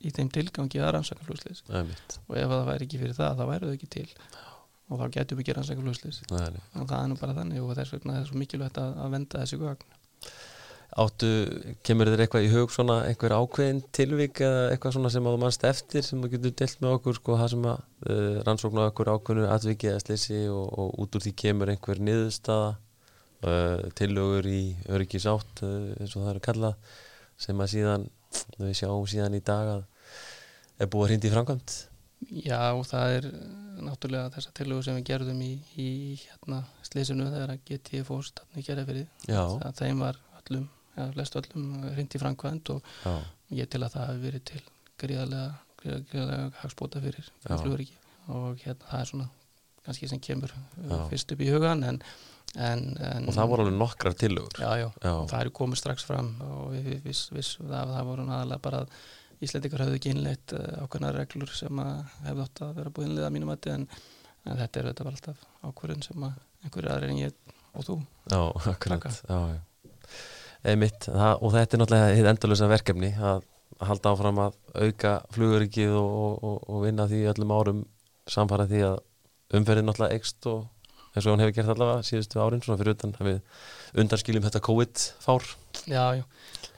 [0.04, 3.70] í þeim tilgangi að rannsaka flugslýs og ef það væri ekki fyrir það þá væri
[3.70, 4.08] þau ekki til.
[4.86, 7.96] Og þá getum við ekki rannsaka flugslýs og það er nú bara þannig og þess
[7.96, 9.96] vegna er svo mikilvægt að, að venda þessi gögn.
[10.96, 11.28] Áttu,
[11.84, 15.40] kemur þér eitthvað í hug svona einhver ákveðin tilvík eða eitthvað svona sem að þú
[15.42, 19.10] mannst eftir sem þú getur delt með okkur sko það sem að uh, rannsóknu okkur
[19.10, 22.70] ákveðinu atvikið eða slisi og, og út úr því kemur einhver niðurstaða
[23.98, 26.94] tillögur í öryggisátt uh, eins og það eru kallað
[27.40, 28.08] sem að síðan
[28.56, 29.84] við sjáum síðan í dag að
[30.80, 31.76] er búið í framkvæmt
[32.32, 33.42] Já, það er eh,
[33.84, 35.88] náttúrulega þessa tilögu sem við gerðum í, í
[36.22, 40.64] hérna, slísinu þegar að geti fórst gera fyrir Já, það þeim var öllum,
[40.96, 43.14] eða flest öllum hrindi framkvæmt og já,
[43.60, 44.62] ég til að það hafi verið til
[45.02, 45.50] gríðarlega,
[45.84, 47.98] gríðarlega hagspóta fyrir, fluguriki
[48.32, 49.28] og hérna það er svona
[49.86, 51.04] kannski sem kemur eh, Já.
[51.12, 52.00] fyrst upp í hugan en,
[52.56, 54.58] en, en og það voru alveg nokkrar tillögur.
[54.62, 58.64] Já, já, það er komið strax fram og við, við, við það, það voru aðalega
[58.66, 58.98] bara að
[59.44, 63.32] Íslendingar höfðu ekki innleitt uh, ákveðna reglur sem að hefðu átt að vera búið innleiða
[63.34, 63.82] mínum að en,
[64.48, 67.34] en þetta er þetta alltaf ákvörðun sem að einhverju aðrir en ég
[67.76, 67.96] og þú
[68.32, 68.40] Já,
[68.72, 69.18] akkurat.
[69.28, 69.40] já.
[70.66, 73.44] Einmitt, það, og þetta er náttúrulega hið endalösa verkefni að,
[73.76, 77.84] að halda áfram að auka fluguríkið og, og, og, og vinna því öllum árum
[78.26, 78.96] samfara því að
[79.60, 80.64] umferðin náttúrulega ekst og
[81.16, 84.64] eins og hann hefur gert allavega síðustu árin svona fyrir utan að við undarskiljum þetta
[84.68, 85.52] COVID-fár.
[85.88, 86.24] Já, já,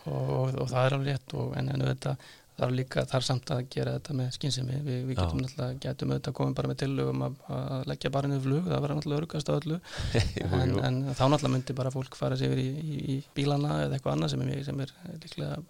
[0.07, 2.19] og, og það er alveg rétt og, en, en þetta
[2.59, 6.37] þarf líka, þarf samt að gera þetta með skynsemi við, við getum náttúrulega, getum auðvitað
[6.41, 9.55] komið bara með tillögum að, að leggja bara niður flug það var náttúrulega örgast á
[9.55, 9.81] öllu.
[10.59, 14.17] En, en þá náttúrulega myndi bara fólk fara yfir í, í, í bílana eða eitthvað
[14.17, 15.61] annað sem er, sem er líklega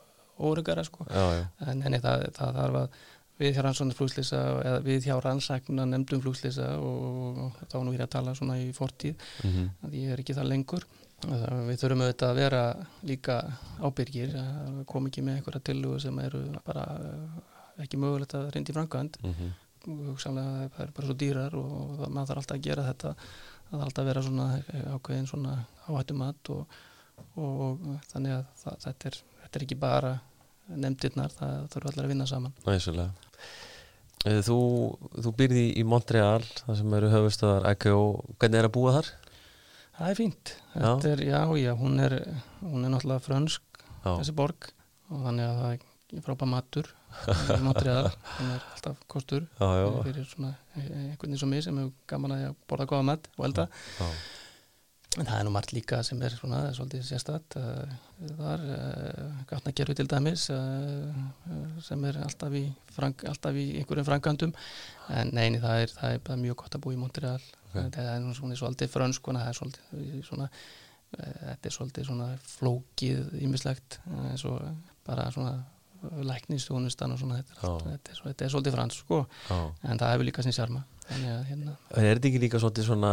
[0.49, 1.05] óryggara sko.
[1.67, 2.99] En henni það, það þarf að
[3.39, 8.01] við hjá rannsóknar flugslýsa eða við hjá rannsækna nefndum flugslýsa og, og þá nú er
[8.01, 9.15] ég að tala svona í fortíð
[9.45, 10.87] mm að ég er ekki það lengur.
[11.23, 12.63] Það- við þurfum auðvitað að vera
[13.03, 13.37] líka
[13.83, 14.35] ábyrgir
[14.87, 19.19] koma ekki með einhverja tillugu sem eru bara eh, ekki mögulegt að reyndi í framkvæmd.
[19.23, 19.51] -hmm.
[20.11, 23.15] hugsanlega það er bara svo dýrar og það, maður þarf alltaf að gera þetta.
[23.69, 25.55] Það þarf alltaf að vera svona eh, ákveðin svona
[25.89, 26.67] áhættumat og,
[27.37, 30.13] og, og þannig að það, þetta, er, þetta er ekki bara
[30.69, 32.53] nefndirnar, það þurfa allir að vinna saman.
[32.67, 33.28] Næsulega
[34.29, 34.59] Þú,
[35.15, 38.01] þú byrði í Montreal þar sem eru höfustöðar ICAO
[38.35, 39.11] hvernig er að búa þar?
[39.99, 42.15] Það er fínt, þetta er, já, já, hún er
[42.61, 43.63] hún er náttúrulega frönsk
[44.03, 44.69] Já, þessi borg
[45.11, 45.73] og þannig að það
[46.19, 51.41] er frábæð matur í Montreal, hann er alltaf kostur já, já, fyrir svona einhvern veginn
[51.43, 53.69] sem mig sem hefur gaman að borða góða mat og elda.
[53.99, 54.11] Já.
[55.19, 57.95] En það er nú margt líka sem er svona það er svolítið sérstætt uh,
[58.39, 61.23] þar uh, gatnakerfi til dæmis uh,
[61.85, 62.65] sem er alltaf í,
[62.95, 64.53] frank, alltaf í einhverjum frangandum
[65.15, 67.41] en neini það er, það er bara mjög gott að búa í Montreal.
[67.69, 67.81] Ok.
[67.97, 70.47] það er nú svona svolítið frönsk það er svolítið svona
[71.19, 73.99] þetta er svolítið svona flókið ímislegt
[74.29, 74.63] eins og
[75.09, 75.57] bara svona
[76.29, 79.19] læknistjónustan og svona þetta, er allt- þetta, er, þetta er svolítið fransk sko.
[79.49, 79.59] Já.
[79.91, 80.85] en það hefur líka sin sjarma.
[81.09, 83.13] Hérna Er þetta ekki líka svolítið svona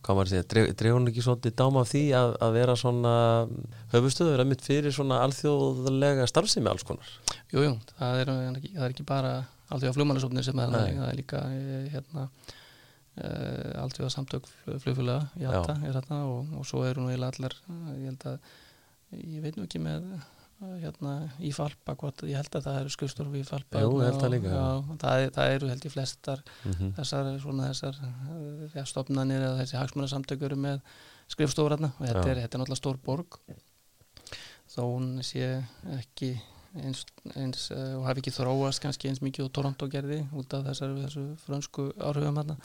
[0.00, 2.76] hvað maður að segja, dref, dreif hún ekki svolítið dáma af því að, að vera
[2.80, 3.14] svona
[3.92, 7.12] höfustöður að mitt fyrir svona alþjóðlega starfsemi alls konar?
[7.52, 9.34] Jú, jú, það það er ekki bara
[9.70, 12.26] alltaf flugmálasofnir sem er þannig, það er líka eh, hérna
[13.82, 17.56] alltaf samtök flugfélaga, JATA er þarna og, og svo eru nú eiginlega allar,
[17.98, 18.38] ég held að
[19.20, 20.06] ég veit nú ekki með
[20.60, 24.52] hérna í Falpa hvort, ég held að það eru skrifstofu í Falpa Jú, það líka,
[24.52, 29.58] já, það, það eru held ég flestar mm þessar svona þessar uh, ja, stofnanir eða
[29.62, 30.82] þessi hagsmunasamtök eru með
[31.32, 33.38] skrifstofur hérna og þetta er, þetta er náttúrulega stór borg.
[34.70, 35.48] Þó hún sé
[35.96, 36.34] ekki
[36.78, 40.66] eins, eins uh, og hafi ekki þróast kannski eins mikið og Toronto gerði út af
[40.68, 42.56] þessar, þessu frönsku áhrifum hérna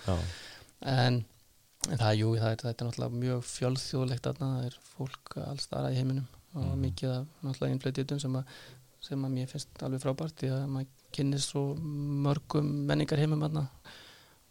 [0.86, 1.24] en,
[1.90, 5.94] en það, jú, það er, þetta er náttúrulega mjög fjölþjóðlegt það er fólk alls þar
[5.94, 6.82] í heiminum og Mhm.
[6.86, 8.38] mikið af náttúrulega innflytjutum sem,
[9.02, 11.76] sem að mér finnst alveg frábært því að maður kynnist svo
[12.26, 13.68] mörgum menningar heimum þarna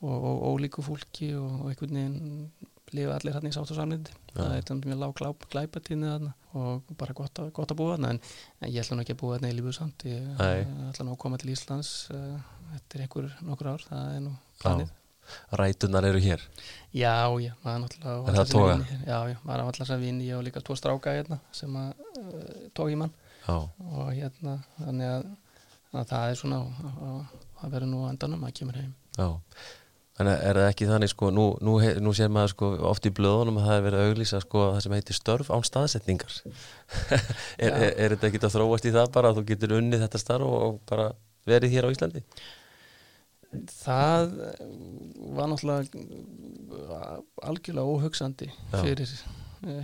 [0.05, 2.51] og, og ólíku fólki og, og einhvern veginn
[2.95, 7.15] lifa allir hann í sátt og samlindi það er mjög lág glæpatíðni þarna og bara
[7.17, 8.21] gott að, gott að búa þarna en,
[8.61, 10.05] en ég ætla nú ekki að búa þarna í lífu samt.
[10.07, 10.61] Ég Nei.
[10.91, 12.37] ætla nú að koma til Íslands uh,
[12.77, 14.93] eftir einhver nokkur ár, það er nú planið
[15.61, 16.43] rætunar eru hér
[16.95, 18.99] Já, já, maður náttúrulega Er það vini.
[19.09, 22.05] Já, já, maður allar þess að vini ég og líka tvo stráka hérna sem að
[22.21, 23.15] uh, tók í mann
[23.45, 25.25] Já, og hérna, þannig að,
[25.99, 27.17] að það er svona að,
[27.65, 29.29] að vera nú á endanum að kemur heim já
[30.15, 31.73] Þannig er það ekki þannig sko, nú, nú,
[32.07, 34.77] nú sér maður sko oft í blöðunum að það er verið að auglýsa sko það
[34.85, 37.25] sem heitir störf án staðsetningar er,
[37.59, 37.73] Já.
[37.73, 40.47] er, er þetta ekki að þróast í það bara að þú getur unnið þetta starf
[40.47, 41.09] og, og bara
[41.51, 42.23] verið hér á Íslandi?
[43.71, 44.35] Það
[45.37, 46.99] var náttúrulega
[47.51, 49.15] algjörlega óhugsandi fyrir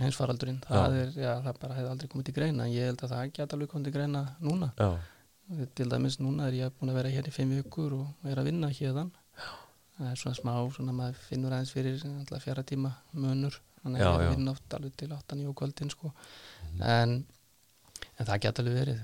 [0.01, 0.59] heimsfaraldurinn.
[0.67, 2.67] Það er, já, það bara hefði aldrei komið til greina.
[2.69, 4.71] Ég held að það geta alveg komið til greina núna.
[4.77, 4.91] Já,
[5.75, 8.51] til dæmis núna er ég búin að vera hér í fimm vikur og er að
[8.51, 9.09] vinna hérðan
[10.01, 11.99] það er svona smá, svona maður finnur aðeins fyrir
[12.41, 13.57] fjara tíma munur.
[13.81, 16.11] Þannig að ég vinn oft alveg til 8-9 kvöldin sko.
[16.85, 17.15] en,
[18.17, 18.99] en það geta alveg verið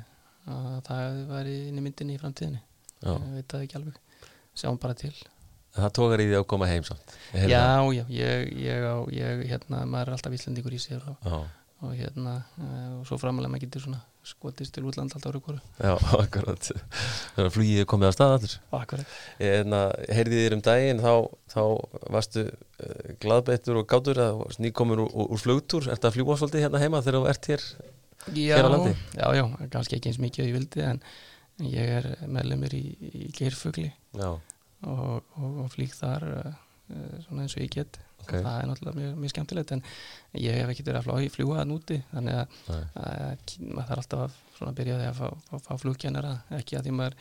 [0.47, 2.61] að það væri inn í myndinni í framtíðinni.
[3.03, 3.97] Ég veit það ekki alveg
[4.57, 5.13] sjáum bara til
[5.77, 7.89] Það tókar í því að koma heim heyrði já, það.
[7.93, 11.27] já, ég, ég, á, ég hérna, maður er alltaf íslendingur í sér og,
[11.85, 15.59] og hérna, uh, og svo framalega maður getur svona skotist til útland alltaf ára ykkur
[15.59, 15.91] já,
[16.23, 19.13] akkurat Þannig að flugið er komið að stað allir Akkurat.
[19.51, 21.13] En að heyrði þér um daginn þá,
[21.53, 21.61] þá
[22.17, 26.65] varstu uh, glaðbeittur og gátur að nýkomur úr, úr, úr flugtúr Ertu að fljúa svolítið
[26.65, 27.67] hérna heima þegar þú ert hér?
[28.33, 28.97] já, Hér á landi?
[29.13, 29.45] já, já,
[29.77, 31.03] kannski ekki eins mikið og ég vildi en
[31.77, 34.31] ég er meðlumir í, í geirfugli Já,
[34.85, 36.51] og, og, og flýg þar uh,
[36.91, 37.99] uh, svona eins og ég get.
[38.21, 38.33] Ok.
[38.33, 39.83] Og það er náttúrulega mjög, mjög skemmtilegt en
[40.41, 42.61] ég hef ekki verið að flá í fljúa að núti þannig að,
[42.99, 46.79] að maður þarf alltaf að svona byrja á því að fá, fá, fá flugkennara ekki
[46.79, 47.19] að því maður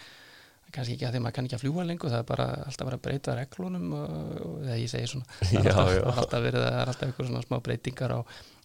[0.74, 2.88] kannski ekki að því maður kann ekki að fljúa lengur það er bara alltaf að
[2.88, 4.14] vera að breyta reglunum og,
[4.46, 7.30] og þegar ég segi svona það er alltaf, það alltaf verið það er alltaf eitthvað
[7.30, 8.20] svona smá breytingar á,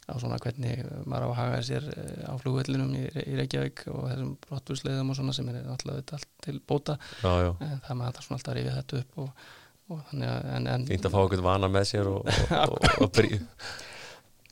[0.09, 4.07] á svona hvernig maður á að haga sér eh, á flugvellinum í, í Reykjavík og
[4.09, 8.17] þessum brottbúrsleiðum og svona sem er alltaf allt til bóta Já, já, en það maður
[8.17, 9.45] þarf svona alltaf að rifja þetta upp og,
[9.91, 12.89] og þannig að en, en, fínt að fá eitthvað vana með sér og, og, og,
[13.05, 13.39] og brí,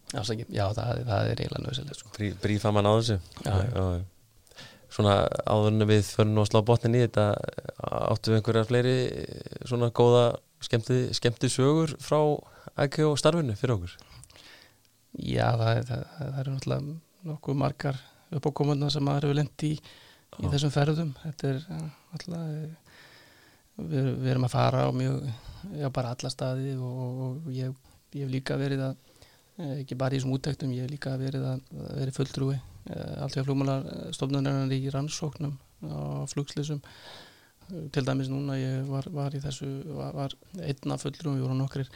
[0.09, 2.13] Ásaki, já, það, það er eiginlega nöðsilegt sko.
[2.15, 3.83] brí, brífa mann á þessu Já, já.
[3.97, 4.07] já.
[4.89, 7.25] Svona áður en við förum að slá botnin í þetta
[8.09, 10.23] áttu við einhverjar fleiri eh, svona góða
[10.65, 12.17] skemmti, skemmti sögur frá
[12.85, 13.93] ækju og starfinu fyrir okkur
[15.17, 16.97] Já, það, er- það, það eru náttúrulega
[17.29, 17.97] nokkuð margar
[18.37, 19.73] uppákomundar sem maður hefur lent í
[20.39, 21.13] í þessum ferðum.
[21.23, 22.97] Þetta er eh, náttúrulega eh,
[23.79, 25.23] við, við erum að fara á mjög
[25.79, 27.73] já, bara alla staði og, og ég,
[28.13, 28.93] ég hef líka verið að
[29.57, 33.33] eh, ekki bara í þessum úttektum, ég hef líka verið að að verið fulltrúi allt
[33.35, 36.79] því að flugmálarstofnunar í rannsóknum á flugslýsum
[37.93, 40.33] til dæmis núna ég var, var í þessu var, var
[40.63, 41.91] einna fulltrúum, við vorum nokkrir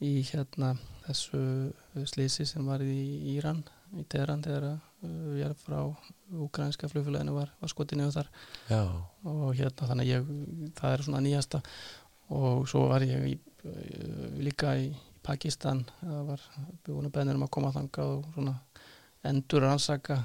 [0.00, 0.70] í hérna
[1.04, 1.42] þessu
[2.10, 3.00] slýsi sem var í
[3.34, 3.62] Íran
[3.96, 5.78] í Teheran þegar uh, við erum frá
[6.46, 8.30] ukrainska flugfélaginu var, var skotið niður þar.
[8.70, 8.80] Já,
[9.32, 10.32] og hérna þannig ég,
[10.78, 11.62] það er svona nýjasta.
[12.36, 14.90] Og svo var ég í, uh, líka í
[15.26, 15.84] Pakistan.
[16.02, 16.46] Það var
[16.86, 18.58] búinu bennir um að koma þangað og svona
[19.26, 20.20] endur rannsaka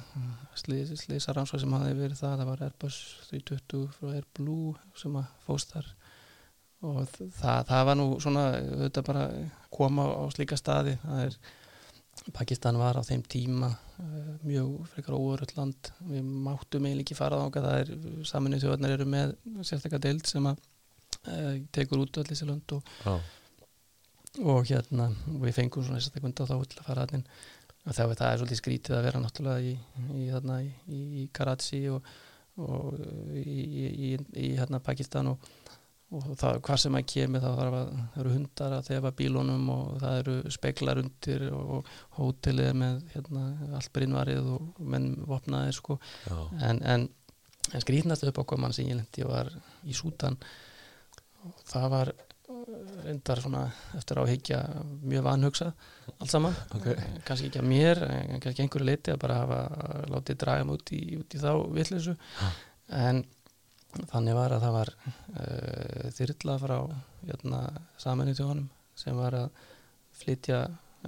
[0.59, 2.97] slýsa rannsaka sem hafði verið það það var Airbus
[3.31, 5.89] 320 frá Airblue sem að fóst þar.
[6.81, 9.25] Og það, það var nú svona auðvitað bara
[9.73, 10.95] koma á slíka staði.
[11.03, 11.35] Það er
[12.29, 15.91] Pakistan var á þeim tíma uh, mjög frekar óöröld land.
[16.05, 20.49] Við máttum eiginlega ekki fara þáka það er saminuð þjóðarnar eru með sérstaklega deild sem
[20.51, 23.15] að uh, tekur út öll þessi lönd og, já,
[24.45, 25.09] og hérna
[25.41, 27.07] við fengum svona sérstaklega undan þá til að fara
[27.81, 29.73] og það, það er svolítið skrítið að vera náttúrulega í,
[30.13, 32.11] í, þarna, í, í Karachi og,
[32.61, 33.01] og
[33.41, 35.49] í, í, í hérna Pakistan og,
[36.11, 39.69] og það, hvar sem að kemur þá þarf að það eru hundar að þefa bílunum
[39.71, 43.45] og það eru speklar undir og hótelið er með hérna,
[43.79, 45.97] allt brinnvarið og menn vopnaði sko.
[46.59, 47.07] En, en,
[47.71, 49.53] en skrítnast upp á koman sem ég lendi var
[49.87, 50.35] í Sútan
[51.47, 52.13] og það var
[53.05, 53.63] reyndar svona
[53.95, 54.57] eftir á að higgja
[55.07, 55.71] mjög vanhugsað
[56.17, 56.97] allt saman, Okay.
[57.25, 58.01] kannski ekki að mér
[58.43, 59.61] kannski einhverju leiti að bara hafa
[60.11, 62.17] látið draga mig út í, út í þá vitleysu.
[62.91, 63.23] En
[64.11, 67.61] þannig var að það var uh, þyrla frá hérna, jötna,
[68.01, 69.61] saminu til honum sem var að
[70.21, 70.65] flytja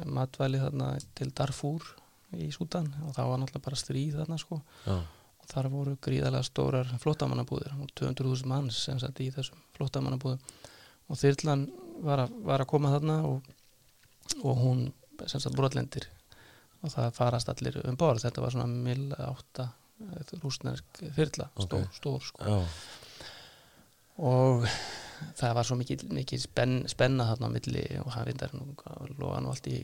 [0.09, 1.85] matvæli þarna til Darfur
[2.33, 4.59] í Sútan og það var náttúrulega bara stríð þarna sko.
[4.87, 4.95] Já.
[5.43, 10.39] og þar voru gríðalega stórar flottamannabúðir og 200.000 manns sem satt í þessum flottamannabúðum
[11.11, 11.67] og þyrlan
[12.03, 13.53] var að, var að koma þarna og,
[14.41, 14.85] og hún
[15.27, 16.07] sem satt brotlendir
[16.83, 18.25] og það farast allir um borð.
[18.25, 19.67] Þetta var svona 1008
[20.43, 21.65] rúsnesk fyrla okay.
[21.65, 22.59] stór, stór sko.
[24.23, 24.67] og
[25.39, 28.53] það var svo mikið, mikið spenn, spenna þarna á milli og hann vindar
[29.19, 29.77] loða nú allt í,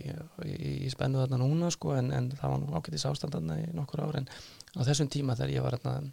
[0.45, 4.03] í spennu þarna núna sko, en, en það var nú ákveðis ástand þarna í nokkur
[4.05, 4.29] ári en
[4.75, 6.11] á þessum tíma þegar ég var þarna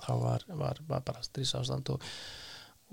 [0.00, 2.04] þá var, var, var bara strísástand og,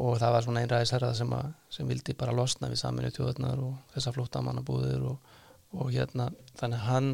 [0.01, 3.95] og það var svona einræðisherrað sem, að, sem vildi bara losna við saminu tjóðunar og
[3.95, 5.31] þessa flóttamannabúðir og,
[5.77, 6.29] og hérna
[6.59, 7.13] þannig hann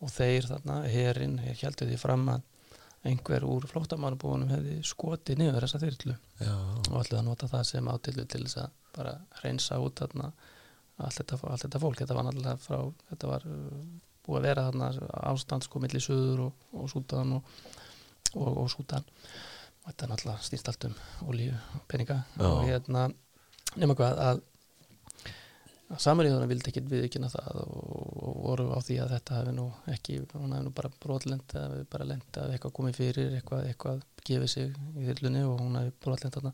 [0.00, 2.46] og þeir þarna, herrin, hér heldur því fram að
[3.08, 6.16] einhver úr flóttamannabúðunum hefði skotið niður þessa þyrlu.
[6.40, 10.26] Já, og ætlaði að nota það sem átillu til þess að bara reynsa út þarna
[11.00, 12.80] allt þetta, allt þetta fólk, þetta var náttúrulega frá
[13.12, 13.78] þetta var uh,
[14.26, 14.90] búið að vera þarna
[15.30, 17.56] ástand sko milli söður og, og sútan og,
[18.34, 20.96] og, og sútan og þetta náttúrulega stýrt allt um
[21.32, 22.20] olíu og peninga.
[22.36, 22.46] Já.
[22.50, 23.08] og hérna
[23.80, 24.42] nema hvað að,
[25.90, 30.18] að samariðuna vildi ekki viðkynna það og, voru á því að þetta hefði nú ekki,
[30.36, 34.52] hún hefði nú bara brotlend eða bara lent að eitthvað komið fyrir eitthvað, eitthvað gefið
[34.52, 36.52] sig í þyrlunni og hún hefði brotlend þarna.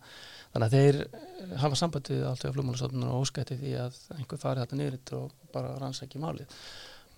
[0.54, 4.64] Þannig að þeir eh, hafa sambandið alltaf að flugmálastofnun og óskætti því að einhver farið
[4.64, 6.60] þetta niður og bara rannsæki málið.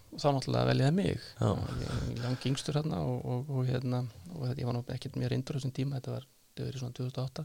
[0.08, 1.26] Og þá náttúrulega veljaði mig.
[1.36, 1.50] Já.
[1.84, 4.02] ég langi yngstur hérna og, og, og hérna
[4.34, 6.96] og ég var nú ekkert mér reyndur á þessum tíma þetta var, þetta í svona
[6.96, 7.44] 2008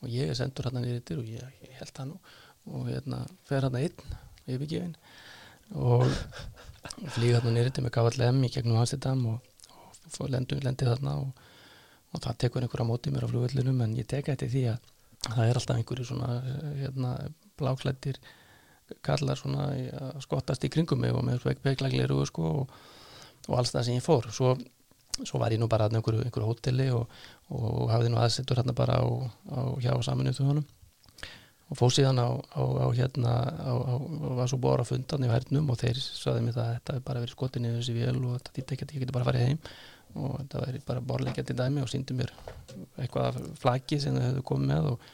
[0.00, 2.18] og ég er sendur hérna niður og ég, ég held það nú
[2.70, 4.14] og hérna fer hérna einn
[4.54, 4.94] yfirgefin
[5.74, 6.04] og
[7.14, 11.44] flýg hérna niður með KLM í gegnum Amsterdam og, og fór lendu, lendi þarna og,
[12.14, 14.90] og það tekur einhverja móti mér á flugvöllunum en ég teka eftir því að
[15.24, 16.30] það er alltaf einhverju svona
[16.82, 17.14] hérna,
[17.58, 18.18] bláklættir
[19.04, 22.74] kallar svona í- að skottast í kringum mig og með veiklagleiru sko, og,
[23.48, 24.28] og alls það sem ég fór.
[24.28, 24.50] Svo,
[25.24, 27.08] svo var ég nú bara að einhverju, einhverju hóteli og,
[27.56, 29.04] og hafði nú aðsettur hérna bara á,
[29.48, 30.66] á hjá saminuð þjóðunum
[31.70, 33.94] og fór síðan á, á, á hérna á, á,
[34.36, 37.22] var svo að fundan í hernum og þeir saði mér það að þetta hefði bara
[37.24, 39.62] verið skotin í þessi vél og þetta þýtti ekki að ég geti bara farið heim.
[40.14, 42.30] Og þetta væri bara borlegjandi dæmi og síndi mér
[43.00, 45.08] eitthvað flaki sem þau hefðu komið með og,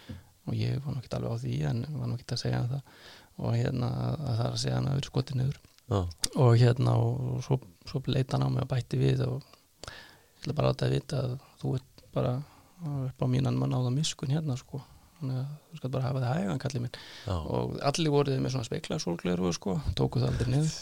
[0.50, 3.00] og ég var nokkið alveg á því en var nokkið að segja það.
[3.40, 5.60] Og hérna að það er að segja hann að verið skotin niður.
[5.90, 6.00] Já,
[6.44, 7.56] og hérna og svo,
[7.88, 10.94] svo leita hann á mig og bætti við og ég ætla bara að láta að
[10.98, 11.32] vita að
[11.62, 12.36] þú ert bara
[13.08, 14.82] upp á mínan mann á það miskun hérna sko
[15.20, 17.00] þannig að þú skal bara hafa það hægan kallið minn.
[17.26, 20.76] Já, og allir voruð með svona speikla sólgleru sko, tóku það aldrei niður.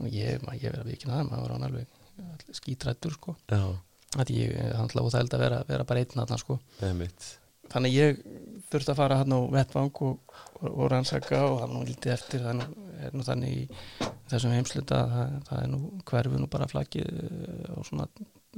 [0.00, 3.36] Og ég, maður, ég verið að vikina það maður var hann alveg skítrættur sko.
[3.52, 3.62] Já,
[4.20, 6.58] að ég, hann hlá það að vera, vera bara einn þarna sko.
[6.84, 7.28] Einmitt.
[7.70, 8.22] Þannig ég
[8.70, 12.42] þurfti að fara hann á vettvang og, og, og rannsaka og var nú lítið eftir
[12.42, 12.64] það
[13.00, 17.06] er nú, þannig í þessum heimsluta að það, það er nú hverfu nú bara flakið
[17.06, 18.08] eh, á svona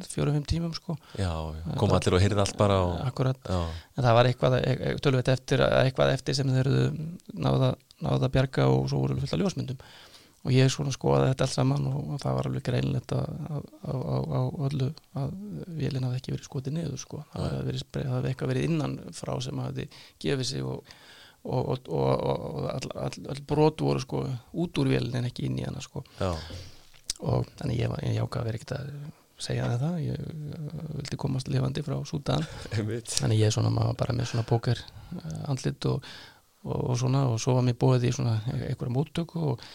[0.00, 0.96] fjórum-fimm tímum sko.
[1.20, 1.30] Já,
[1.80, 3.58] kom allir og heyrði allt bara og, akkurat, já,
[3.96, 6.70] en það var eitthvað e- e- tölvöld eftir, eitthvað eftir sem þeir
[7.36, 9.84] náða, náða að bjarga og svo voru fullt af ljósmyndum.
[10.42, 13.20] Og ég svona skoðaði þetta allt saman og, það var alveg greinlegt á,
[14.66, 15.36] öllu að
[15.68, 17.22] vélina hafði ekki verið skotið niður sko.
[17.30, 19.86] það hafði hafði eitthvað verið innan frá sem hafði
[20.18, 20.82] gefið sig og,
[21.44, 25.62] og, og, og, all, all, all brot voru sko út úr vélina en ekki inn
[25.62, 26.02] í hana sko.
[26.18, 26.32] já,
[27.22, 28.94] og þannig ég, ég jáka að vera ekkert að
[29.42, 31.96] segja það ég uh, vildi komast lifandi frá
[32.76, 33.10] einmitt.
[33.18, 34.80] Þannig ég svona maður bara með svona póker
[35.50, 36.06] andlit og,
[36.64, 39.66] og, og svona og svo var mér búið í svona einhverja móttöku og,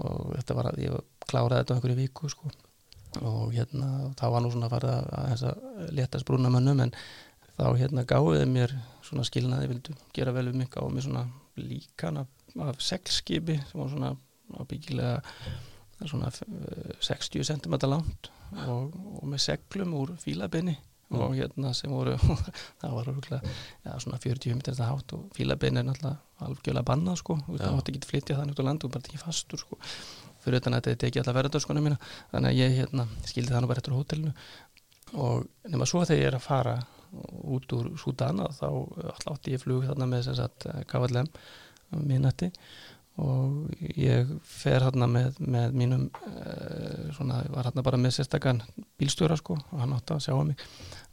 [0.00, 2.52] og þetta var að ég kláraði þetta á einhverju viku sko.
[3.26, 6.94] Og hérna þá var nú svona að fara að leta sprúna mönnum en
[7.60, 11.24] þá hérna gáðið mér svona skilnaði vildu gera vel um mig gáðið mér svona
[11.60, 12.28] líkan af,
[12.62, 14.12] af seglskipi sem var svona
[14.60, 15.16] ábyggilega
[16.08, 18.30] svona eh, 60 cm langt
[18.66, 20.76] og, og með seglum úr fílabenni
[21.10, 22.14] og hérna sem voru
[22.80, 23.40] það var örgulega
[23.84, 27.62] ja, svona 40 metrar þetta hátt og fílabenni er náttúrulega algjörlega bannað sko, þú veist,
[27.62, 27.66] Já.
[27.68, 29.78] það mátti ekki flytja það út á landu og bara tekið fastur sko.
[30.40, 31.98] Fyrir utan að þetta tekið alla verðarskona mína.
[32.30, 34.32] Þannig að ég hérna skildi það nú bara eftir hótelinu.
[35.20, 36.76] Og nema svo þegar ég er að fara
[37.50, 41.30] út úr Súdana þá alltaf átti ég flug þarna með þess að KLM
[41.90, 42.52] um minnati
[43.20, 48.62] og ég fer hérna með, með mínum uh, svona, var hérna bara með sérstakann
[49.00, 50.64] bílstjóra sko og hann átti að sjá að mig.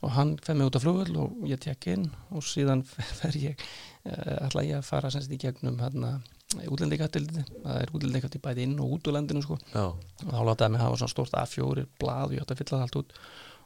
[0.06, 2.86] Og hann fer mig út af flugvöld og ég tek inn og síðan
[3.20, 3.68] fer ég
[4.08, 6.18] ætla ég að fara semst í gegnum hérna
[6.56, 9.58] útlendingatildið, það er útlendingatildið bæði inn og út úr landinu sko.
[9.74, 9.84] Já.
[9.92, 12.86] og þá látaði mig hafa svona stórt A4 blað og ég átti að fylla það
[12.86, 13.16] allt út.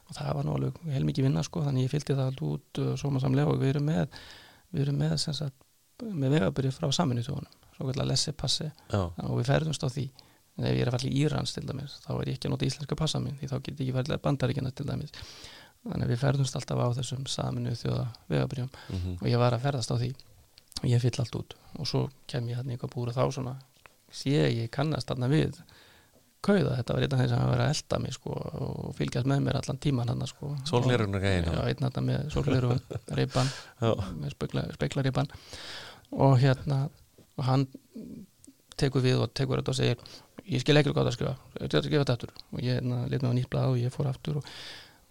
[0.02, 2.88] Og það var nú alveg heilmikið vinna sko þannig ég fylgdi það allt út uh,
[2.98, 4.16] sómasamlega og við erum með
[4.72, 5.66] við erum með, sagt,
[6.02, 10.06] með vegabyrju frá saminu tjónum, svo kallar lessi passi og við ferðumst á því.
[10.58, 12.52] En ef ég er að falla í Írans til dæmis, þá er ég ekki að
[12.52, 15.14] nota íslenska passa minn, því þá get ég ekki verðilega bandaríkjana til dæmis,
[15.86, 19.16] þannig að við ferðumst alltaf á þessum saminu þjóða vegabyrjum mm -hmm.
[19.22, 20.10] og ég var að ferðast á því.
[20.82, 21.56] Og ég fyll allt út.
[21.78, 23.56] Og svo kem ég hérna í eitthvað búr og þá svona
[24.12, 25.56] sé ég kannast þarna við
[26.42, 29.28] kauða, þetta var einn af þeir sem hafa verið að elda mig sko og fylgjast
[29.30, 30.56] með mér allan tíman hann sko.
[30.68, 32.78] Sólglerunar gæðin Já, einn þetta með sólgleru
[33.18, 33.52] reypan
[34.18, 34.34] með
[34.74, 35.30] speiklareypan
[36.26, 36.80] og hérna
[37.38, 37.66] og hann
[38.78, 41.86] tekur við og tekur þetta og segir ég skil ekki hvað það skrifa, þetta er
[41.86, 42.32] skrifað aftur?
[42.52, 44.48] Og ég hérna, lit með á nýtt blað og ég fór aftur og,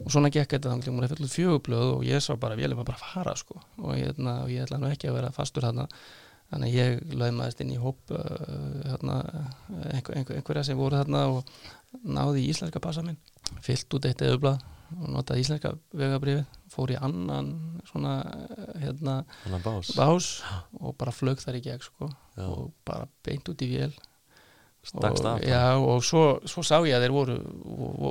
[0.01, 2.75] og svona gekk þetta þannig að hún er fylgðið fjögublöð og ég sá bara, ég
[2.75, 3.61] var bara að fara sko.
[3.79, 5.87] Og ég, hérna, og ég ætla nú ekki að vera fastur þarna.
[6.51, 8.23] Þannig að ég lögmaðist inn í hóp uh,
[8.89, 9.21] hérna,
[9.93, 11.53] einhver, einhver, einhverja sem voru þarna og
[12.03, 13.19] náði í íslenska passa minn.
[13.63, 14.59] Fyllt út eitt eðublað
[14.97, 17.51] og notaði íslenska vegabriði fór í annan
[17.89, 18.15] svona
[18.79, 19.21] hérna,
[19.63, 19.91] bás.
[19.97, 20.29] bás
[20.83, 22.11] og bara flög þar í gegn sko,
[22.45, 23.93] og bara beint út í vél.
[24.97, 27.35] Og, já, og svo, svo sá ég að þeir voru,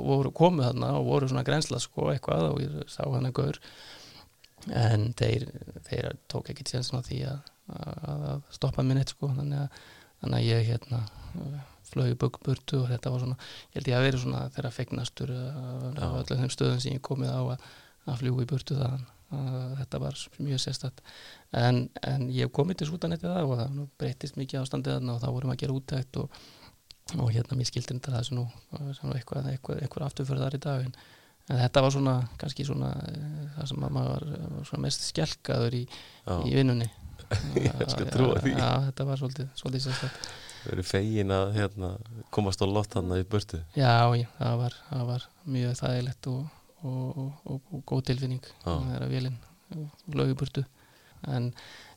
[0.07, 3.59] voru komið þarna og voru svona grensla sko, eitthvað og ég sá hann að gaur.
[4.71, 5.49] En þeir,
[5.89, 9.83] þeir tók ekki tjensin á því að, að, að stoppa minn eitt sko þannig að,
[10.21, 11.01] þannig að ég hérna
[11.91, 15.33] flög í burtu og þetta var svona ég held ég að veri svona þeirra fegnastur
[15.35, 17.65] af öllum þeim stöðum sem ég komið á að,
[18.09, 19.07] að fljúi í burtu þann
[19.79, 20.99] þetta var mjög sérstatt
[21.55, 25.29] en, en ég kom til sútanetti það og það breytist mikið ástandið þarna og þá
[25.29, 26.41] vorum að gera útækt og,
[27.15, 28.45] og hérna mér skildi þetta þessu nú
[29.15, 30.93] eitthvað, eitthvað, eitthvað afturförðar í dag en,
[31.47, 32.91] en þetta var svona kannski svona
[33.55, 36.91] það sem maður var svona mest skjálkaður í, í vinnunni.
[37.55, 38.57] Ég skal trúa því.
[38.57, 40.31] já, þetta var svolítið, svolítið sérstatt
[40.61, 41.87] Við erum fegin að hérna,
[42.29, 43.63] komast á lott hann í burtu.
[43.73, 45.23] Já, já, það var, það var
[45.55, 46.43] mjög þægilegt og
[46.81, 48.41] Og, og, og góð tilfinning.
[48.63, 49.37] Þegar að vélinn
[50.17, 50.63] lögur burtu.
[51.29, 51.51] En,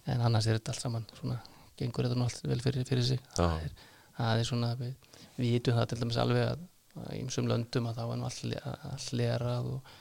[0.04, 1.38] en annars er þetta allt saman svona,
[1.80, 3.22] gengur þetta nú allt vel fyrir, fyrir sig.
[3.38, 3.74] Það er,
[4.18, 4.94] það er svona við,
[5.38, 6.64] við hýtum það til dæmis alveg að
[7.16, 9.92] í umsum löndum að það var nú all lerað og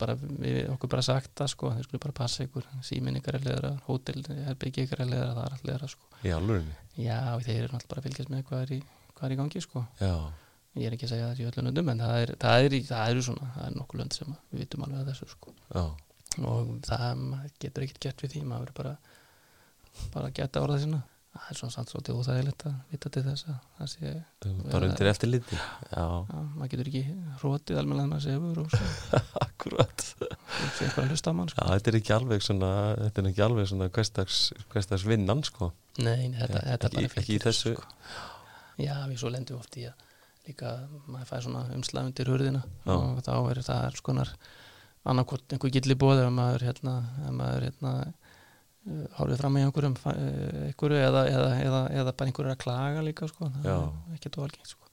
[0.00, 2.66] bara, við okkur bara sagt það sko, þeir skulle bara passa ykkur.
[2.84, 6.10] Síminn ykkar er leðra, hótel herbyggja ykkar er leðra, það er allt leðra sko.
[6.24, 6.72] Í alveg?
[6.98, 8.80] Já, þeir eru alltaf bara að fylgjast með hvað er í,
[9.14, 9.84] hvað er í gangi sko.
[10.02, 10.16] Já
[10.74, 13.10] ég er ekki að segja það í öllu löndum en það er, það er, það
[13.10, 15.56] er svona, það er nokkuð lönd sem við vitum alveg að þessu sko.
[16.42, 17.26] Og það
[17.62, 18.94] getur ekkert gert við því maður verður bara
[20.14, 21.00] bara að geta orða sína.
[21.34, 24.10] Það er svona samt svolítið óþægilegt að vita til þess að það sé
[24.70, 25.56] bara undir eftir liti
[25.90, 27.02] maður getur ekki
[27.40, 29.22] hrótið almenna maður sefur og svo.
[29.46, 30.04] Akkurat.
[31.34, 31.58] Mann, sko.
[31.58, 32.70] já, þetta er ekki alveg svona
[33.00, 35.72] þetta er ekki alveg svona hverstags vinnan sko.
[36.06, 37.90] Nei, þetta, þetta ekki, ekki í þessu sko.
[38.78, 40.03] já, við svo lendum oft í að
[40.48, 40.74] líka
[41.06, 42.94] maður fær svona umslag undir hurðina Já.
[42.94, 44.34] og þá er það er skonar
[45.04, 47.94] annarkort einhver gilli bóð ef maður hérna, ef maður hérna
[49.18, 50.16] hálfið fram í einhverjum uh,
[50.68, 54.72] einhverju eða, eða, eða, eða bara einhverju að klaga líka sko, það er ekki tóalgengt
[54.74, 54.90] sko.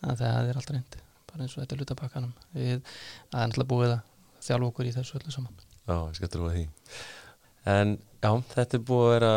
[0.00, 4.06] það er alltaf reynd bara eins og þetta er lutabakkanum það er alltaf búið að
[4.48, 5.64] þjálfa okkur í þessu öllu saman.
[5.88, 6.64] Já, ég skal trúa því.
[7.68, 9.32] En já, þetta er búið að vera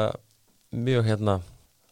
[0.87, 1.37] mjög hérna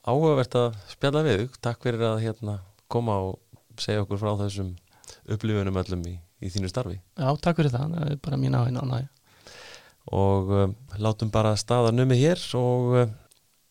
[0.08, 2.60] áhugavert að spjalla við takk fyrir að hérna
[2.92, 3.49] koma og
[3.84, 4.74] segja okkur frá þessum
[5.30, 7.00] upplifunum öllum í, í þínu starfi?
[7.18, 9.16] Já, takk fyrir það, það er bara mín áhengna ánæg
[10.10, 13.14] og um, látum bara staða numið hér og um,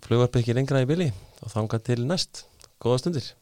[0.05, 1.11] flugvarp ekki lengra í bili
[1.43, 2.45] og þanga til næst.
[2.79, 3.33] Góða stundir